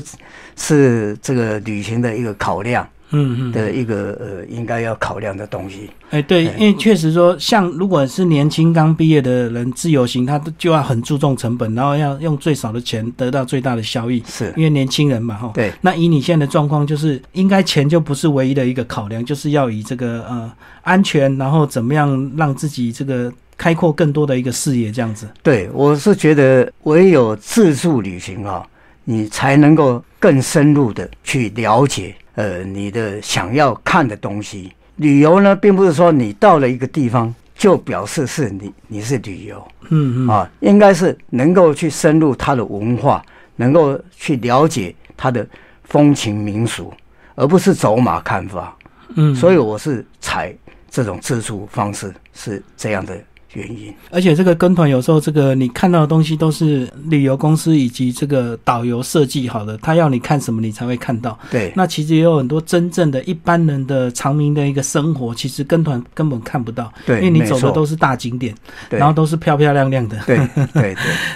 [0.56, 2.88] 是这个旅行的一个考量。
[3.12, 5.90] 嗯嗯的一个呃，应该要考量的东西。
[6.10, 14.22] 哎，对，因为确实说，像如果是年轻刚毕业的人自由行，他就要很注重成本，然后要用最少的钱得到最大的效益。
[14.28, 15.52] 是，因为年轻人嘛，哈。
[15.54, 15.72] 对。
[15.82, 25.28] 那以你现在的状况，就是应该钱就不是唯一的一个考量，就是要以这个呃安全，然后怎么样让自己这个开阔更多的一个视野，这样子。
[25.42, 28.66] 对，我是觉得唯有自助旅行啊，
[29.04, 32.16] 你才能够更深入的去了解。
[32.38, 40.30] 呃，你的想要看的东西，旅游呢，并不是说你到了一个地方就表示是你你是旅游，嗯嗯。
[40.30, 45.46] 啊，应该是能够去深入它的文化，能够去了解它的
[45.86, 46.94] 风情民俗，
[47.34, 48.78] 而不是走马看花，
[49.16, 50.56] 嗯，所以我是采
[50.92, 53.18] 这种自助方式，是这样的。
[53.58, 61.38] 原因，而且这个跟团有时候，这个你看到的东西都是旅游公司以及这个导游设计好的，他要你看什么，你才会看到。
[61.50, 66.94] 对，那其实也有很多真正的一般人的长民的一个生活，其实跟团根本看不到。
[67.04, 68.54] 对，因为你走的都是大景点，
[68.90, 70.16] 然后都是漂漂亮亮的。
[70.28, 70.96] 对对 对，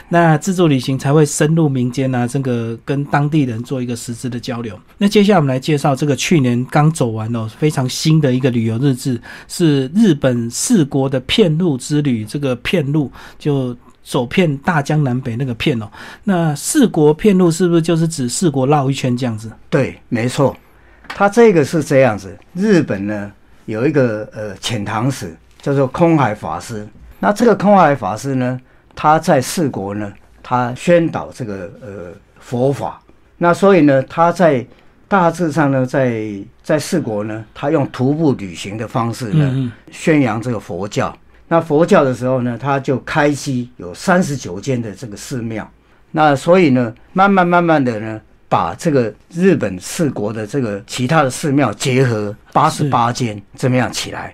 [0.09, 4.77] 那自助旅行才会深入民间啊，这个跟当地人做一个实质的交流。
[4.99, 12.10] 那接下来我们来介绍这个去年刚走完哦，非常新的一个旅游日志，是日本四国的片路之旅。
[12.25, 15.89] 这个片路就走遍大江南北那个片哦，
[16.23, 19.51] 那四国片路是不是就是指四国绕一圈这样子？
[19.69, 20.55] 对，没错，
[21.07, 22.35] 它这个是这样子。
[22.53, 23.31] 日本呢
[23.65, 26.87] 有一个呃遣唐使叫做空海法师，
[27.19, 28.59] 那这个空海法师呢，
[28.95, 32.99] 他在四国呢，他宣导这个呃佛法，
[33.37, 34.65] 那所以呢，他在
[35.07, 36.23] 大致上呢，在
[36.63, 41.15] 在四国呢，他用徒步旅行的方式呢，宣扬这个佛教。
[41.51, 45.69] 那佛教的时候呢，他就开基有三十九间的这个寺庙。
[46.11, 54.33] 那所以呢，慢慢慢慢的呢，把这个日本四国的这个其他的寺庙结合八十八间这么样起来，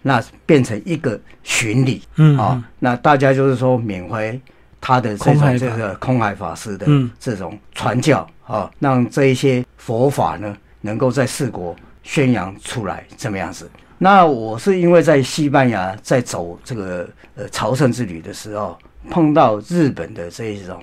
[0.00, 2.02] 那变成一个巡礼。
[2.16, 4.40] 嗯啊，那大家就是说缅怀
[4.80, 6.86] 他的这种这个空海法师的
[7.20, 13.68] 这种传教啊，让这一些佛法呢，能够在四国宣扬出来，这么样子。
[13.98, 18.76] 那我是因为在西班牙在走这个呃朝圣之旅的时候，
[19.10, 20.82] 碰到日本的这一种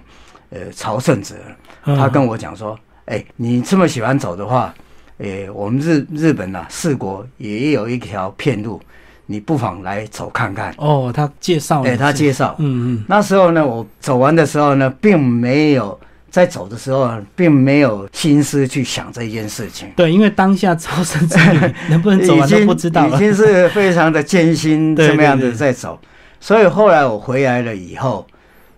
[0.50, 1.36] 呃朝圣者，
[1.84, 4.74] 他跟我讲说：“哎，你这么喜欢走的话，
[5.20, 8.82] 哎，我们日日本呐四国也有一条片路，
[9.26, 13.06] 你不妨来走看看。”哦，他介绍，哎，他介绍，嗯嗯。
[13.08, 16.00] 那时候呢，我走完的时候呢，并没有。
[16.32, 19.90] 在走的时候，并没有心思去想这件事情。
[19.96, 26.00] 对，因为当下超生之旅能不能走完都不知道 已经是非常的艰辛，这么样子 在走。
[26.40, 28.26] 所以后来我回来了以后，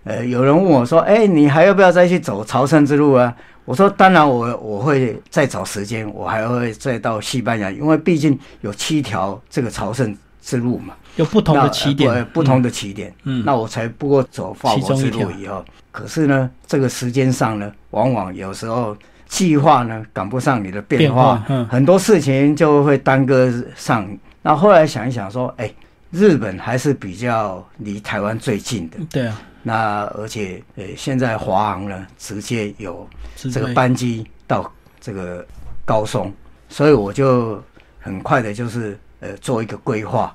[0.03, 3.33] 呃，有人问我说：“哎，你还要不要再去走朝圣之路啊？”
[3.65, 10.13] 我说：“当然，我我会再找时间，我还会再到西班牙，因为毕竟有七条这个朝圣
[10.43, 24.10] 之路嘛。”有不同的起点，不同的起点，嗯，那我才不过走法国之路以后，可是呢，这个时间上呢，往往有时候计划呢赶不上你的变化，嗯，很多事情就会耽搁上。
[24.41, 25.71] 那后来想一想说，哎，
[26.10, 35.45] 日本还是比较离台湾最近的，对啊，那而且呃，现在华航呢直接有这个班机到这个
[35.86, 36.34] 高松，
[36.69, 37.62] 所以我就
[37.99, 40.31] 很快的就是呃做一个规划。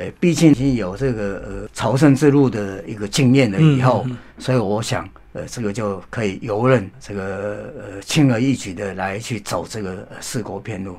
[0.00, 4.06] 呃，毕竟已经有这个呃朝圣之路的一个经验了以后，
[4.38, 10.96] 所以我想，呃，这个就可以游刃这个呃轻而易举的来去走这个四国片路。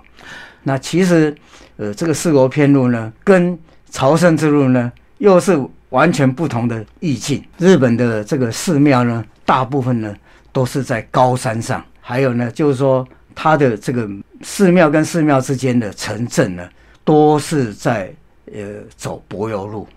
[0.63, 1.33] 那其实，
[1.77, 3.57] 呃，这个四国片路呢，跟
[3.89, 5.57] 朝圣之路呢，又是
[5.91, 7.41] 完全不同的意境。
[7.57, 10.13] 日本的这个寺庙呢，大部分呢
[10.51, 14.05] 都是在高山上，还有呢，就是说它的这个
[14.41, 16.67] 寺庙跟寺庙之间的城镇呢，
[17.09, 18.13] 都是在。
[18.51, 19.87] 呃，走柏油路，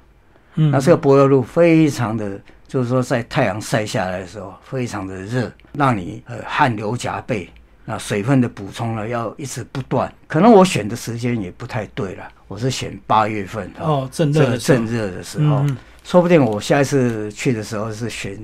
[0.57, 7.49] 嗯，那这个柏油路非常的，就是说在太阳晒下来的时候，非常的热，让你呃汗流浃背。
[7.87, 10.13] 那水分的补充呢，要一直不断。
[10.27, 15.65] 可能我选的时间也不太对了，我是选八月份哦，正热正热的时候，
[16.05, 18.39] 说不定我下一次去的时候是选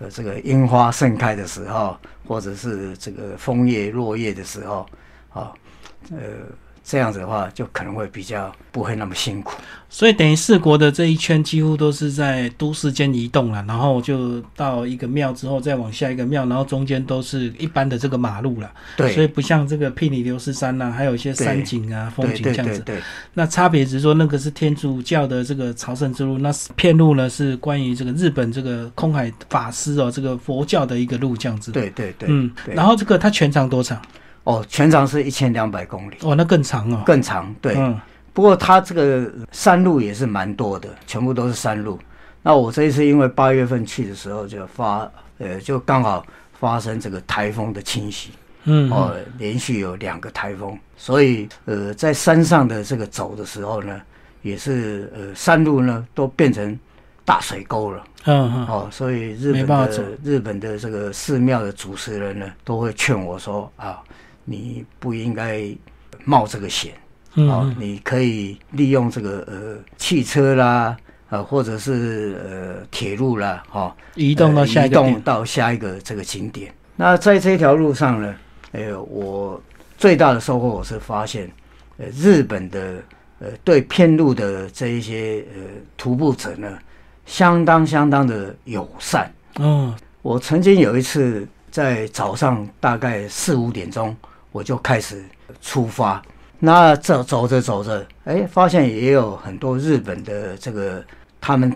[0.00, 1.96] 呃这个樱花盛开的时候，
[2.28, 4.86] 或者是这个枫叶落叶的时候，
[5.32, 5.50] 啊，
[6.10, 6.18] 呃。
[6.88, 9.56] 这样子的话，就可能会比较不会那么辛苦。
[9.88, 18.70] 所以等于四国的这一圈几乎都是在都市间移动了，然后就到一个庙之后再往下一个庙，然后中间都是一般的这个马路了。
[18.96, 22.78] 对，所以不像这个霹雳流石山呐，还有一些山景啊、风景这样子。
[22.80, 23.00] 对，
[23.34, 31.72] 那差别只是说那个是天主教的这个朝圣之路，那片路呢是关于这个日本这个空海法师哦，这个佛教的一个路这样子。
[31.72, 34.00] 对对对，嗯，然后这个它全长多长？
[34.46, 37.74] 哦，全长是一千两百公里，哦，那更长哦，更长，对。
[37.76, 38.00] 嗯，
[38.32, 41.98] 不过它这个山路也是蛮多的，全部都是山路。
[42.44, 46.24] 那我这一次因为八月份去的时候就发，呃，就刚好
[46.60, 48.30] 发生这个台风的侵袭，
[48.66, 54.00] 嗯，哦，连续有两个台风，所以呃，在山上的这个走的时候呢，
[54.42, 56.78] 也是呃山路呢都变成
[57.24, 64.00] 大水沟了，嗯嗯，哦，所以日本的日本的这个寺庙的主持人呢都会劝我说啊。
[64.48, 65.68] 你不应该
[66.24, 66.94] 冒这个险，
[67.50, 70.96] 啊，你可以利用这个呃汽车啦，
[71.28, 76.72] 呃或者是呃铁路啦，哈，移动到下移动到下一个这个景点。
[76.94, 78.34] 那在这条路上呢，
[78.70, 79.60] 呃，我
[79.98, 81.50] 最大的收获我是发现，
[81.98, 83.02] 呃，日本的
[83.40, 85.60] 呃对偏路的这一些呃
[85.96, 86.78] 徒步者呢，
[87.26, 89.30] 相当相当的友善。
[89.58, 94.16] 嗯，我曾经有一次在早上大概四五点钟。
[94.56, 95.22] 我就开始
[95.60, 96.22] 出发，
[96.58, 101.04] 那走走着走着，哎，发现也有很多日本的这个
[101.38, 101.70] 他们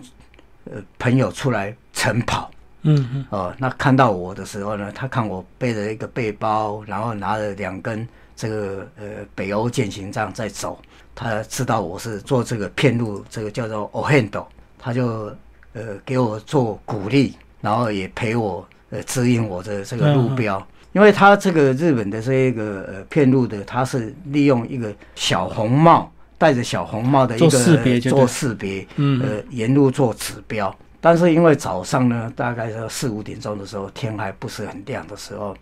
[0.65, 2.49] 呃朋友出来晨跑，
[2.81, 9.05] 嗯嗯，哦，那看到我的时候呢，他看我背着一个背包，然后拿着两根这个呃
[9.35, 10.81] 北欧健行杖在走，
[11.13, 14.43] 他知道我是做这个片路，这个叫做 ohendo，
[14.79, 15.31] 他就
[15.73, 20.65] 呃给我做鼓励，然后也陪我呃指引我的这个路标。
[20.93, 35.55] 因为他这个日本的这一个呃片路的，他是利用一个小红帽，戴着小红帽的一个做识别，做识别，嗯，呃，沿路做指标，但是因为早上呢，大概是四五点钟的时候，天还不是很亮的时候，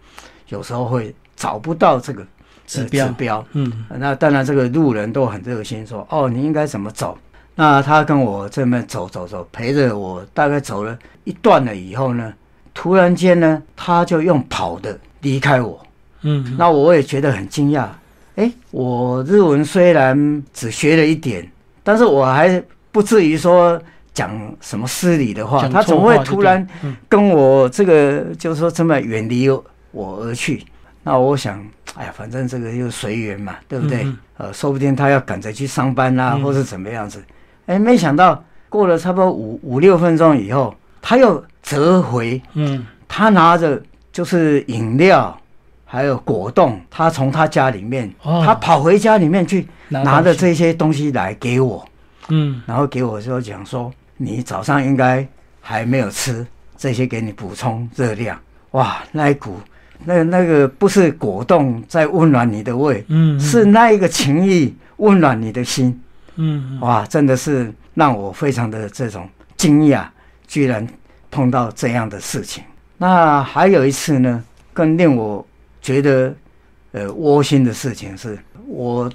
[0.47, 2.25] 有时候会找不到这个
[2.65, 3.07] 指标。
[3.07, 3.45] 指标。
[3.53, 3.85] 嗯。
[3.97, 7.17] 那当然，这个路人都很热心，说：“哦，你应该怎么走？”
[7.55, 12.33] 那他跟我这边走走走，陪着我大概走了一段了以后呢，
[12.73, 15.79] 突然间呢，他就用跑的离开我。
[16.21, 17.87] 嗯那我也觉得很惊讶。
[18.35, 21.49] 哎，我日文虽然只学了一点，
[21.83, 22.61] 但是我还
[22.91, 23.81] 不至于说
[24.13, 25.61] 讲什么失礼的话。
[25.61, 26.65] 讲他怎么会突然
[27.07, 29.49] 跟我这个就是说这么远离
[29.91, 30.63] 我而去？
[31.03, 31.65] 那我想，
[31.95, 34.03] 哎呀，反正这个就随缘嘛，对不对？
[34.03, 37.23] 嗯呃，说不定他要赶着去上班啦、嗯或是怎么样子。
[37.65, 43.81] 哎，没想到过了差不多五五六分钟以后，他又折回，嗯他拿着
[44.11, 45.39] 就是饮料，
[45.85, 51.87] 还有果冻，他从他家里面，哦他跑回家里面去拿拿着这些东西来给我，
[52.29, 55.27] 嗯然后给我说讲说，你早上应该
[55.61, 56.45] 还没有吃
[56.77, 58.39] 这些，给你补充热量。
[58.71, 59.55] 哇，那一股
[60.05, 65.99] 那那个不是果冻在温暖你的胃，嗯是那一个情谊温暖你的心。
[66.35, 70.05] 嗯哇，真的是让我非常的这种惊讶，
[70.47, 70.87] 居然
[71.29, 72.63] 碰到这样的事情。
[73.01, 74.43] 那还有一次呢，
[74.73, 75.43] 更令我
[75.81, 76.35] 觉得
[76.91, 78.37] 呃窝心的事情是，
[78.67, 79.09] 我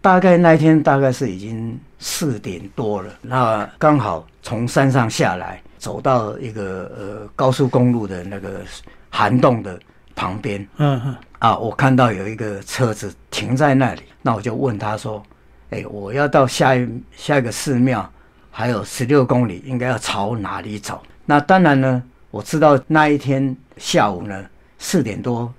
[0.00, 8.62] 大概那一天大概是已经四点多了，那刚好从山上下来，走到一个呃高速公路的那个
[9.10, 9.78] 涵洞的
[10.16, 15.22] 旁边，嗯嗯啊，我看到有一个车子停在那里，那我就问他说
[15.70, 18.10] ：“哎，我要到下一下一个寺庙，
[18.50, 24.44] 还有十六公里，应该要朝哪里走？”那当然呢，我知道那一天下午呢
[24.78, 25.52] 四点多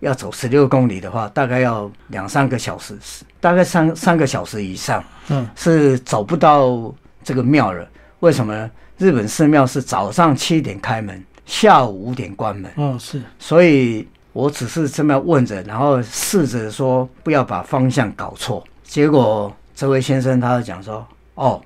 [0.00, 2.96] 要走十六公里的话，大概要两三个小时，
[3.40, 7.88] 大概三三个小时以上嗯是走不到这个庙了。
[8.20, 8.70] 为什么呢？
[8.96, 12.70] 日本寺庙是早上七点开门，下午五点关门。
[12.76, 18.62] 哦是所以我只是这么问着，然后试着说不要把方向搞错。
[18.82, 21.60] 结果这位先生他就讲说：“哦，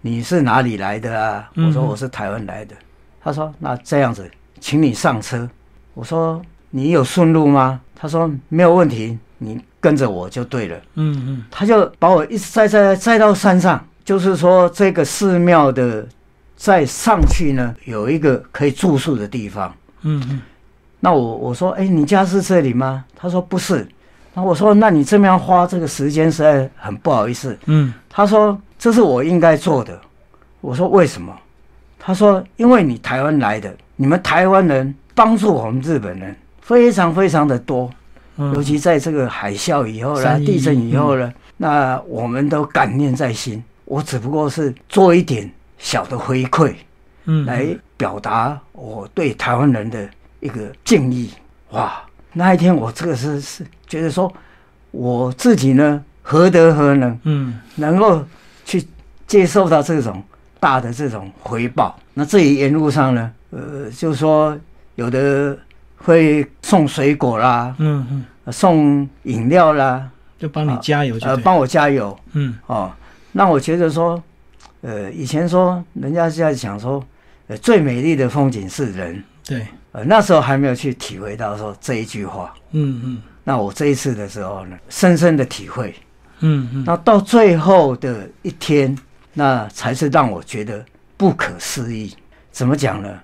[0.00, 2.74] 你是哪里来的啊？”嗯我说：“我是台湾来的。”
[3.22, 5.48] 他说：“那这样子，请你上车。”
[5.94, 16.06] 我说：“你有顺路吗？”他说：“没有问题，你跟着我就对了。”嗯嗯他就把我一直载载载到山上，就是说这个寺庙的
[16.56, 19.72] 再上去呢，有一个可以住宿的地方。
[20.02, 20.40] 嗯嗯
[20.98, 23.04] 那我我说，哎，你家是这里吗？
[23.14, 23.86] 他说不是。
[24.34, 27.56] 那我说，那你这么样花这个时间实在很不好意思。
[27.66, 30.00] 嗯他说这是我应该做的。
[30.60, 31.36] 我说为什么？
[32.04, 37.88] 他说因为你台湾来的，你们台湾人帮助我们日本人非常非常的多，
[38.38, 43.62] 嗯，尤其在这个海啸以后啦、三一地震以后呢，那我们都感念在心。
[43.84, 45.48] 我只不过是做一点
[45.78, 46.74] 小的回馈，
[47.26, 50.08] 嗯来表达我对台湾人的
[50.40, 51.30] 一个敬意。
[51.70, 54.32] 哇，那一天我这个是是觉得说，
[54.90, 58.24] 我自己呢何德何能，嗯能够
[58.64, 58.84] 去
[59.26, 60.22] 接受到这种
[60.62, 61.98] 大的这种回报。
[62.14, 64.56] 那这一沿路上呢，呃，就是说
[64.94, 65.58] 有的
[65.96, 70.08] 会送水果啦，嗯嗯，呃送饮料啦，
[70.38, 72.92] 就帮你加油就呃，帮我加油嗯哦。
[73.32, 74.22] 那我觉得说，
[74.82, 77.02] 呃，以前说人家是在讲说，
[77.48, 79.24] 呃，最美丽的风景是人。
[79.44, 82.54] 对，呃，那时候还没有去体会到说这一句话。
[82.70, 85.92] 嗯嗯那我这一次的时候呢，深深的体会。
[86.44, 88.96] 嗯嗯那到最后的一天，
[89.34, 90.84] 那才是让我觉得
[91.16, 92.14] 不可思议。
[92.50, 93.20] 怎么讲呢？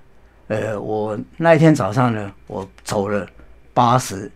[0.49, 3.27] 呃，我那一天早上呢，我走了
[3.75, 4.31] 八十、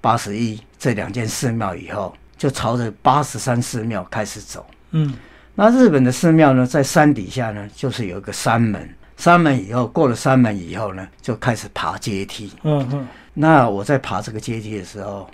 [0.00, 4.64] 八十一这两间寺庙以后，就朝着八十三寺庙开始走。
[4.92, 5.14] 嗯
[5.54, 8.88] 那日本的寺庙呢，在山底下呢，就是有一个山门。
[9.18, 12.50] 山门以后，过了山门以后呢，就开始爬阶梯。
[12.62, 15.28] 嗯嗯那我在爬这个阶梯的时候，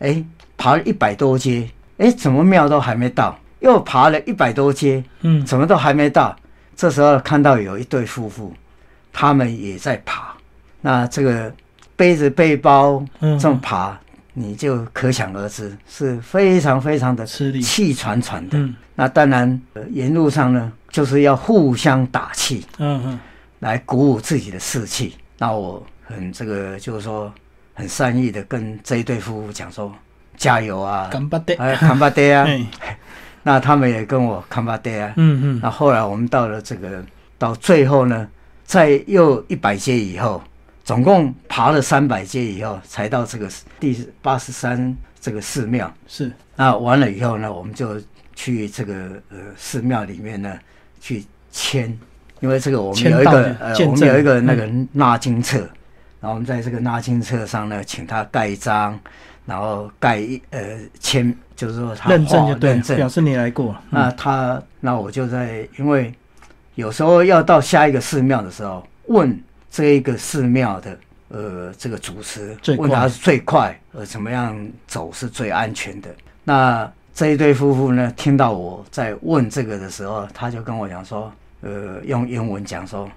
[0.00, 0.22] 哎，
[0.58, 1.66] 爬了一百多阶，
[1.96, 3.38] 哎，怎么庙都还没到？
[3.60, 6.36] 又爬了一百多阶，嗯怎么都还没到？
[6.76, 8.54] 这时候看到有一对夫妇，
[9.12, 10.34] 他们也在爬。
[10.80, 11.52] 那这个
[11.94, 13.98] 背着背包嗯，这么爬，
[14.32, 18.56] 你就可想而知，是非常非常的吃力，气喘喘的。
[18.58, 23.20] 嗯那当然，呃沿路上呢，就是要互相打气，嗯嗯
[23.60, 25.16] 来鼓舞自己的士气。
[25.38, 27.32] 那我很这个就是说
[27.74, 29.90] 很善意的跟这一对夫妇讲说，
[30.36, 32.46] 加油啊，干巴爹，哎，干巴爹啊。
[33.50, 35.12] 哎，那他们也跟我康巴爹啊。
[35.16, 35.60] 嗯嗯。
[35.62, 37.04] 那后来我们到了这个
[37.36, 38.28] 到最后呢，
[38.64, 40.40] 在又一百阶以后，
[40.84, 43.48] 总共爬了三百阶以后，才到这个
[43.80, 45.92] 第八十三这个寺庙。
[46.06, 48.00] 是，那完了以后呢，我们就
[48.34, 48.94] 去这个
[49.30, 50.58] 呃寺庙里面呢
[51.00, 51.98] 去签
[52.40, 55.68] 因为这个我们有一个呃，我们有一个那个纳金册，
[56.20, 58.98] 然后我们在这个纳金册上呢，请他盖章，
[59.46, 63.74] 然后盖一呃签，就是说他认证就对证表示你来过。
[63.90, 66.12] 嗯那他，那我就在，因为
[66.74, 70.98] 有时候要到下一个寺庙的时候，问这一个寺庙的
[71.28, 74.54] 呃这个主持问他是最快，呃怎么样
[74.86, 76.10] 走是最安全的。
[76.44, 83.10] 那这一对夫妇呢，听到我在问这个的时候，他就跟我讲说，呃，用英文讲说，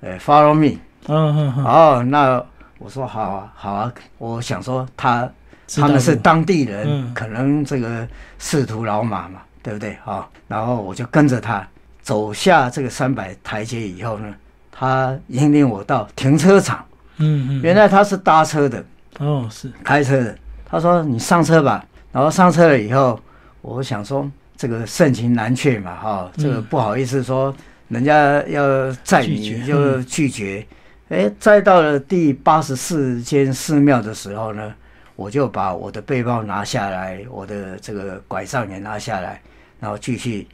[0.00, 0.78] 呃，follow me。
[1.08, 2.44] 嗯嗯嗯，哦，那
[2.78, 5.28] 我说好啊，好啊，我想说他
[5.76, 8.06] 他们是当地人，嗯可能这个
[8.38, 9.96] 仕途老马嘛，对不对？
[10.04, 11.66] 好、然后我就跟着他
[12.02, 14.34] 走下这个三百台阶以后呢，
[14.70, 16.84] 他引领我到停车场。
[17.18, 18.84] 嗯嗯，原来他是搭车的，
[19.18, 20.36] 哦是，开车的。
[20.68, 21.82] 他说：“你上车吧。”
[22.12, 23.18] 然后上车了以后，
[23.62, 27.54] 我想说这个盛情难却嘛，哈、这个嗯不好意思说，
[27.88, 30.66] 人家要载你就拒绝。
[31.08, 34.74] 哎，再到了第八十四间寺庙的时候呢，
[35.14, 39.40] 我就把我的背包拿下来，我的这个拐杖也拿下来，
[39.78, 40.46] 然后继续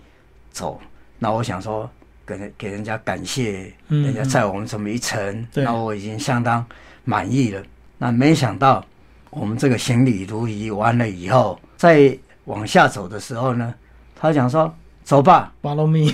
[0.51, 0.79] 走。
[1.19, 1.89] 那我想说，
[2.27, 6.65] 给人给人家感谢，嗯人家载我们这么一程，对那我已经相当
[7.05, 7.63] 满意了。
[7.97, 8.85] 那没想到
[9.31, 13.73] 我们这个行李如仪完了以后，再往下走的时候呢，
[14.15, 15.53] 他讲说走吧。
[15.63, 16.13] follow me，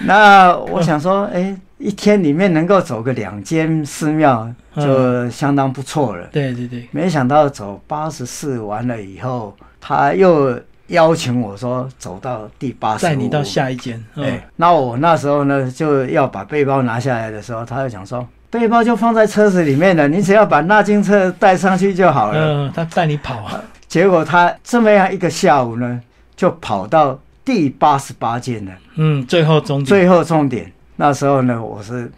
[0.00, 6.26] 那我想说，哎、一天里面能够走个两间寺庙，就相当不错了。
[6.32, 13.96] 对对对，没想到走八十四完了以后，他又邀请我说走到第八十五，载你到下一间。
[14.14, 22.38] 哎、嗯，那我那时候呢就要把背包拿下来的时候，他就讲说，背包就放在车子里面了，你只要把纳金车带上去就好了。
[22.38, 23.60] 嗯，他带你跑啊。
[23.88, 26.00] 结果他这么样一个下午呢，
[26.34, 29.86] 就跑到第八十八件呢，嗯，最后终点。
[29.86, 30.70] 最后终点。
[30.96, 32.10] 那时候呢，我是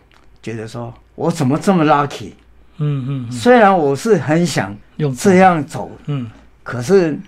[0.42, 2.30] 觉得说，我怎么这么 lucky？
[2.78, 6.30] 嗯嗯嗯，虽然我是很想用这样走，嗯
[6.62, 7.18] 可是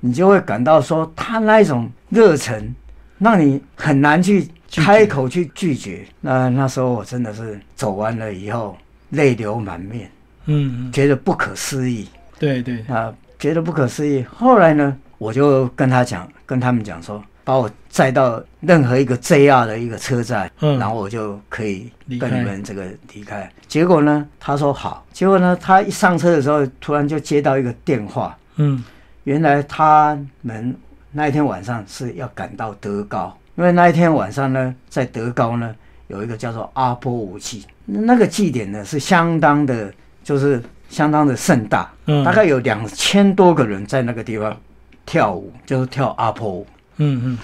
[0.00, 2.74] 你就会感到说，他那一种热忱，
[3.18, 6.06] 让你很难去开口去拒绝。
[6.22, 8.74] 那那时候我真的是走完了以后，
[9.10, 10.10] 泪流满面，
[10.46, 12.08] 嗯嗯，觉得不可思议
[12.38, 14.24] 对对，啊，觉得不可思议。
[14.34, 20.78] 后来呢，我就跟他讲，跟他们讲说，把我载到任何一个 JR 的一个车站，嗯。
[20.78, 23.50] 然后我就可以跟你们这个离开。
[23.66, 25.04] 结果呢，他说好。
[25.12, 28.82] 结果呢，他一上车的时候，突然就接到一个电话，嗯。
[29.24, 30.74] 原来他们
[31.12, 35.74] 那一天晚上是要赶到德高，因为那一天晚上呢，在德高呢
[36.08, 39.92] 有一个叫做阿波舞祭，那个祭典呢是相当的，
[40.24, 44.56] 就是相当的盛大，嗯，大概有两千多个人在那个地方
[45.04, 46.66] 跳舞，就是跳阿波舞，
[47.00, 47.38] 嗯嗯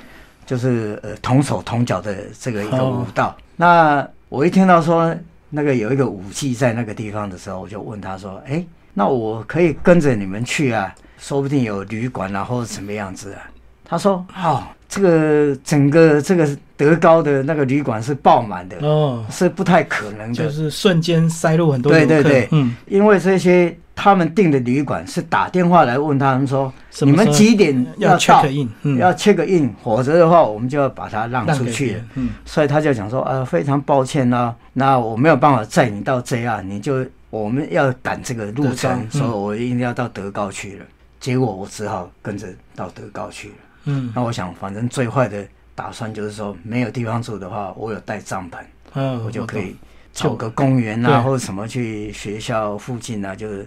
[0.46, 3.36] 就是呃同手同脚的这个一个哦舞蹈。
[3.56, 5.12] 那我一听到说
[5.50, 10.94] 那个有一个舞祭在那个地方的时候，我就问他说：“哎，那我可以跟着你们去啊？
[11.18, 13.42] 说不定有旅馆啊，或者什么样子啊？”
[13.84, 21.90] 他说：“哦，这个整个这个德高的那个旅馆是爆满的，哦，是不太可能的，就是瞬间塞入很多。
[21.90, 28.16] 对对对嗯，因为这些他们订的旅馆是打电话来问他们说，你们几点要到？
[28.16, 31.94] 要 check in，否则的话我们就要把它让出去。
[31.94, 32.04] 了。
[32.14, 32.28] 嗯。
[32.44, 39.10] 所以他就讲说，呃，非常抱歉啦、那我没有办法载你到这样，你就我们要赶这个路程，嗯。
[39.10, 40.84] 所以我一定要到德高去了。
[41.18, 43.54] 结果我只好跟着到德高去了。
[43.86, 44.12] 嗯。
[44.14, 45.42] 那我想，反正最坏的
[45.74, 48.58] 打算就是说，没有地方住的话，我有带帐篷，
[48.92, 49.76] 嗯，我就可以懂
[50.12, 53.66] 找个公园啊，或者什么去学校附近啊，就是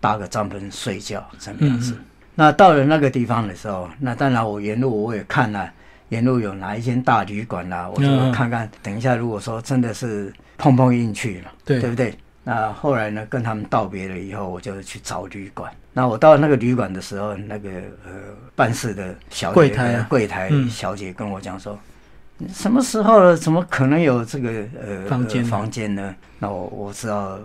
[0.00, 1.92] 搭个帐篷睡觉这么样子。
[1.92, 2.04] 嗯
[2.40, 5.68] 那到了那个地方的时候，那当然我沿路我也看了，
[6.10, 8.70] 沿路有哪一间大旅馆啦、我就嗯看看。
[8.80, 12.16] 等一下，如果说真的是碰碰运气了，对对不对？
[12.44, 15.68] 那后来呢，跟他们道别了以后，我就去找旅馆。
[15.92, 17.68] 那我到那个旅馆的时候，那个
[18.06, 18.12] 呃
[18.54, 21.76] 办事的小姐柜台小姐跟我讲说，
[22.54, 23.36] 什么时候了？
[23.36, 26.14] 怎么可能有这个呃房间呃房间呢？
[26.38, 27.36] 那我我知道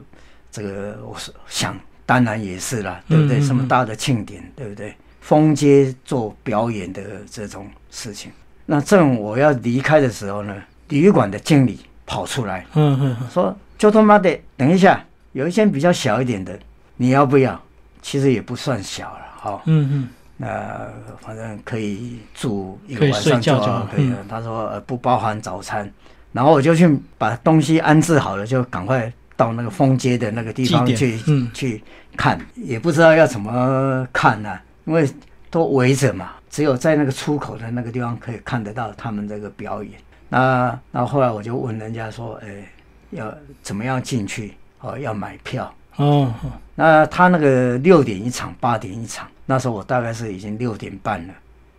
[0.51, 1.75] 这个，我是想
[2.05, 3.37] 当然也是啦，对不对？
[3.37, 4.93] 嗯嗯嗯什么大的庆典，对不对？
[5.21, 7.01] 封街做表演的
[7.31, 8.31] 这种事情。
[8.65, 10.55] 那正我要离开的时候呢，
[10.89, 16.57] 旅馆的经理跑出来嗯嗯嗯说：“就他妈的，等一下，有一间比较小一点的，
[16.97, 17.59] 你要不要？
[18.01, 20.89] 其实也不算小了，哈、嗯嗯，那
[21.21, 24.17] 反正可以住一个晚上就好好可以了。
[24.27, 25.89] 他说呃不包含早餐，
[26.33, 31.83] 然后我就去把东西安置好了，就赶快到那个封街的那个地方去、嗯去
[32.15, 35.09] 看，也不知道要怎么看呢、因为
[35.49, 39.93] 都围着嘛，只有在那个出口的那个地方可以看得到他们这个表演。
[40.29, 42.67] 那那后来我就问人家说，哎，
[43.11, 44.53] 要怎么样进去？
[44.79, 45.73] 哦，要买票。
[45.97, 46.33] 哦，
[46.75, 49.27] 那他那个六点一场，八点一场。
[49.45, 51.33] 那时候我大概是已经六点半了，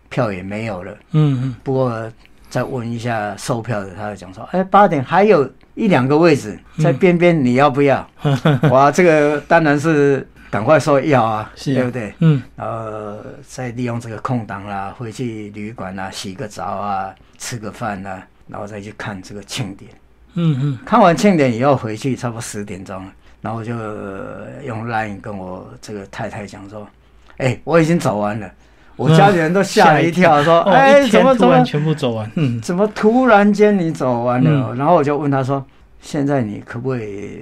[0.07, 0.93] 票也没有了。
[1.11, 2.11] 嗯嗯，不过
[2.55, 8.09] 再问一下售票的，他就讲说，哎，八点还有一两个位置在边边，你要不要？
[8.71, 12.13] 哇，这个当然是赶快说要啊，对不对？
[12.19, 19.91] 嗯，然后再利用这个空档啦，回去旅馆啊，洗个澡啊，吃个饭啊，然后再去看这个庆典。
[20.35, 23.11] 嗯嗯，看完庆典以后回去，差不多十点钟了。
[23.41, 23.73] 然后就
[24.63, 26.87] 用 Line 跟我这个太太讲说
[27.35, 28.49] ：“哎，我已经走完了。”
[28.95, 32.31] 我家里人都吓了一跳，说：“哎，怎么突然全部走完？
[32.35, 35.63] 嗯，怎么突然间你走完了？”然后我就问他说
[36.01, 37.41] ：“现在你可不可以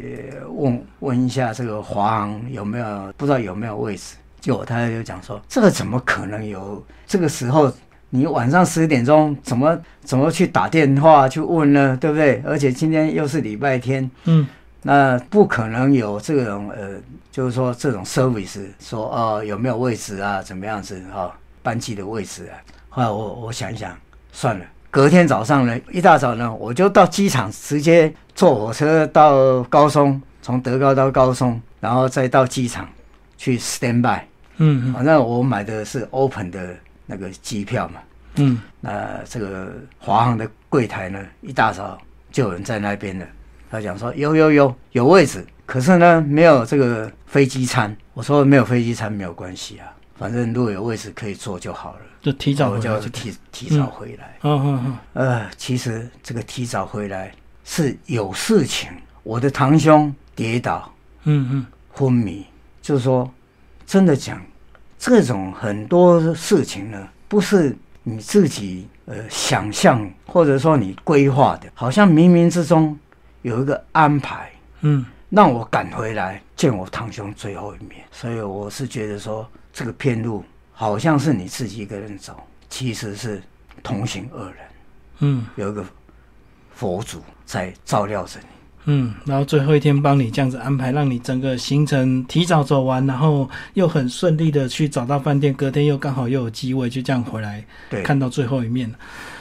[0.49, 6.83] 问问一下这个华航有没有不知道有没有位置？”就我太太就讲说：“这个怎么可能有？
[7.05, 7.71] 这个时候
[8.09, 11.97] 你晚上十点钟怎么怎么去打电话去问呢？
[12.01, 12.41] 对不对？
[12.45, 14.47] 而且今天又是礼拜天。”嗯。
[14.85, 16.89] 那不可能有这种呃，
[17.31, 21.33] 就是说这种 service，说哦有没有位置啊，怎么样子哈，
[21.63, 22.61] 班机的位置啊。
[22.89, 23.97] 后来我我想一想，
[24.31, 32.87] 算了，隔天早上呢，一大早呢，我就到机场直接坐火车到高松，从德高到高松，然后再到机场
[33.37, 34.21] 去 stand by。
[34.57, 36.75] 嗯，反正我买的是 open 的
[37.07, 37.99] 那个机票嘛。
[38.35, 41.97] 嗯，那这个华航的柜台呢，一大早
[42.31, 43.25] 就有人在那边了。
[43.71, 47.95] 他讲说有有有有位置，可是呢没有这个飞机餐。
[48.13, 49.89] 我说没有飞机餐没有关系啊，
[50.23, 51.99] 反正如果有位置可以坐就好了。
[52.21, 54.37] 就提早，我就提提早回来。
[54.43, 54.97] 嗯嗯嗯。
[55.15, 57.29] 呃，其实这个提早回来
[57.65, 58.89] 是有事情。
[59.23, 60.89] 我的堂兄跌倒，
[61.25, 62.45] 嗯嗯，昏迷。
[62.81, 63.29] 就是说，
[63.85, 64.41] 真的讲，
[64.97, 72.97] 这种很多事情呢，不是你自己呃想象或者说你规划的，好像冥冥之中。
[73.41, 74.49] 有一个安排，
[74.83, 83.41] 嗯，让我赶回来见我堂兄最后一面，所以我是觉得说，这个片路好像是你自己一个人走，其实是
[83.81, 84.55] 同行二人，
[85.19, 85.83] 嗯，有一个
[86.73, 88.45] 佛祖在照料着你，
[88.85, 98.89] 嗯，然后最后一天帮你这样子安排，让你整个行程提早走完，然后又很顺利的去找到饭店，隔天又刚好又有机位，就这样回来，对，看到最后一面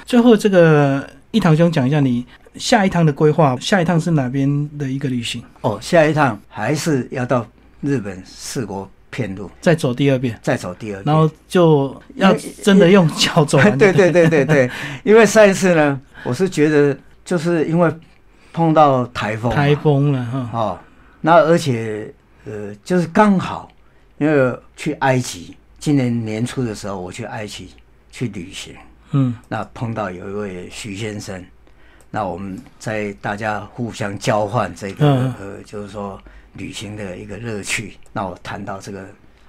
[0.05, 2.27] 最后这个一堂兄讲一下你。
[2.57, 5.43] 下一趟的规划，下一趟是哪边的一个旅行？
[5.63, 7.47] 哦，下一趟还是要到
[7.81, 13.61] 日本四国片路，再走第二遍，再走第二遍，然后就要真的用脚走。
[13.79, 14.45] 对对对对？
[14.45, 14.71] 对，
[15.05, 17.93] 因为上一次呢，我是觉得就是因为
[18.53, 20.51] 碰到台风，台风了哈。
[20.53, 20.79] 哦，
[21.21, 22.13] 那而且
[22.47, 23.71] 呃，就是刚好，
[24.17, 27.69] 因为去埃及，今年年初的时候我去埃及
[28.11, 28.75] 去旅行，
[29.11, 31.45] 嗯，那碰到有一位徐先生。
[32.15, 36.21] 那我们在大家互相交换这个呃，就是说
[36.55, 37.97] 旅行的一个乐趣。
[38.13, 39.07] 那我谈到这个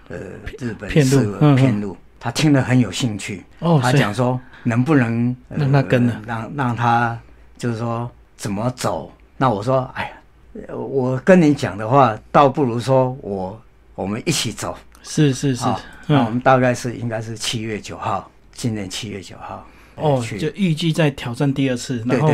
[0.10, 0.18] 呃
[0.60, 3.44] 日本四个片路，他听了很有兴趣。
[3.60, 6.22] 哦，他讲说能不能让他跟呢？
[6.26, 7.20] 让让他
[7.58, 9.12] 就是说怎么走？
[9.38, 13.62] 那我说哎呀，我跟你讲的话，倒不如说我
[13.96, 14.78] 我们一起走。
[15.04, 15.66] 是是是，
[16.08, 19.68] 那我们大概是应该是七月九号，今年七月九号。
[19.96, 22.32] 哦，就预计在挑战第二次，然后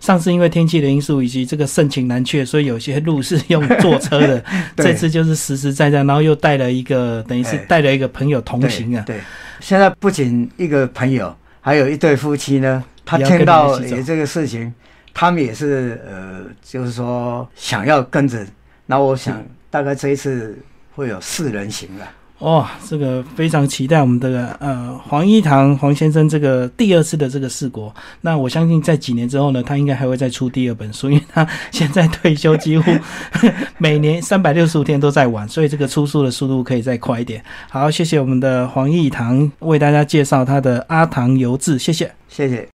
[0.00, 4.42] 上次因为天气的因素以及这个盛情难却，所以有些路是用坐车的。
[4.76, 9.02] 这次就是实实在在，然后又带了一个，等于是带了一个朋友同行啊。
[9.06, 9.20] 对，
[9.60, 12.84] 现在不仅一个朋友，还有一对夫妻呢。
[13.04, 14.72] 他听到这个事情，
[15.12, 18.46] 他们也是呃，就是说想要跟着。
[18.86, 20.56] 那我想大概这一次
[20.94, 22.08] 会有四人行了。
[22.40, 27.94] 哇，这个非常期待我们的呃黄一堂黄先生这个第二次的这个四国。
[28.22, 32.90] 那我相信在几年之后呢，他应该还会再出第二本书，因为他 现在退休几乎
[33.76, 37.44] 每年三百六十五天都在玩，所以这个出书的速度可以再快一点。
[37.68, 42.66] 好，谢谢我们的黄一堂为大家介绍他的《阿唐游志》，谢谢，谢谢。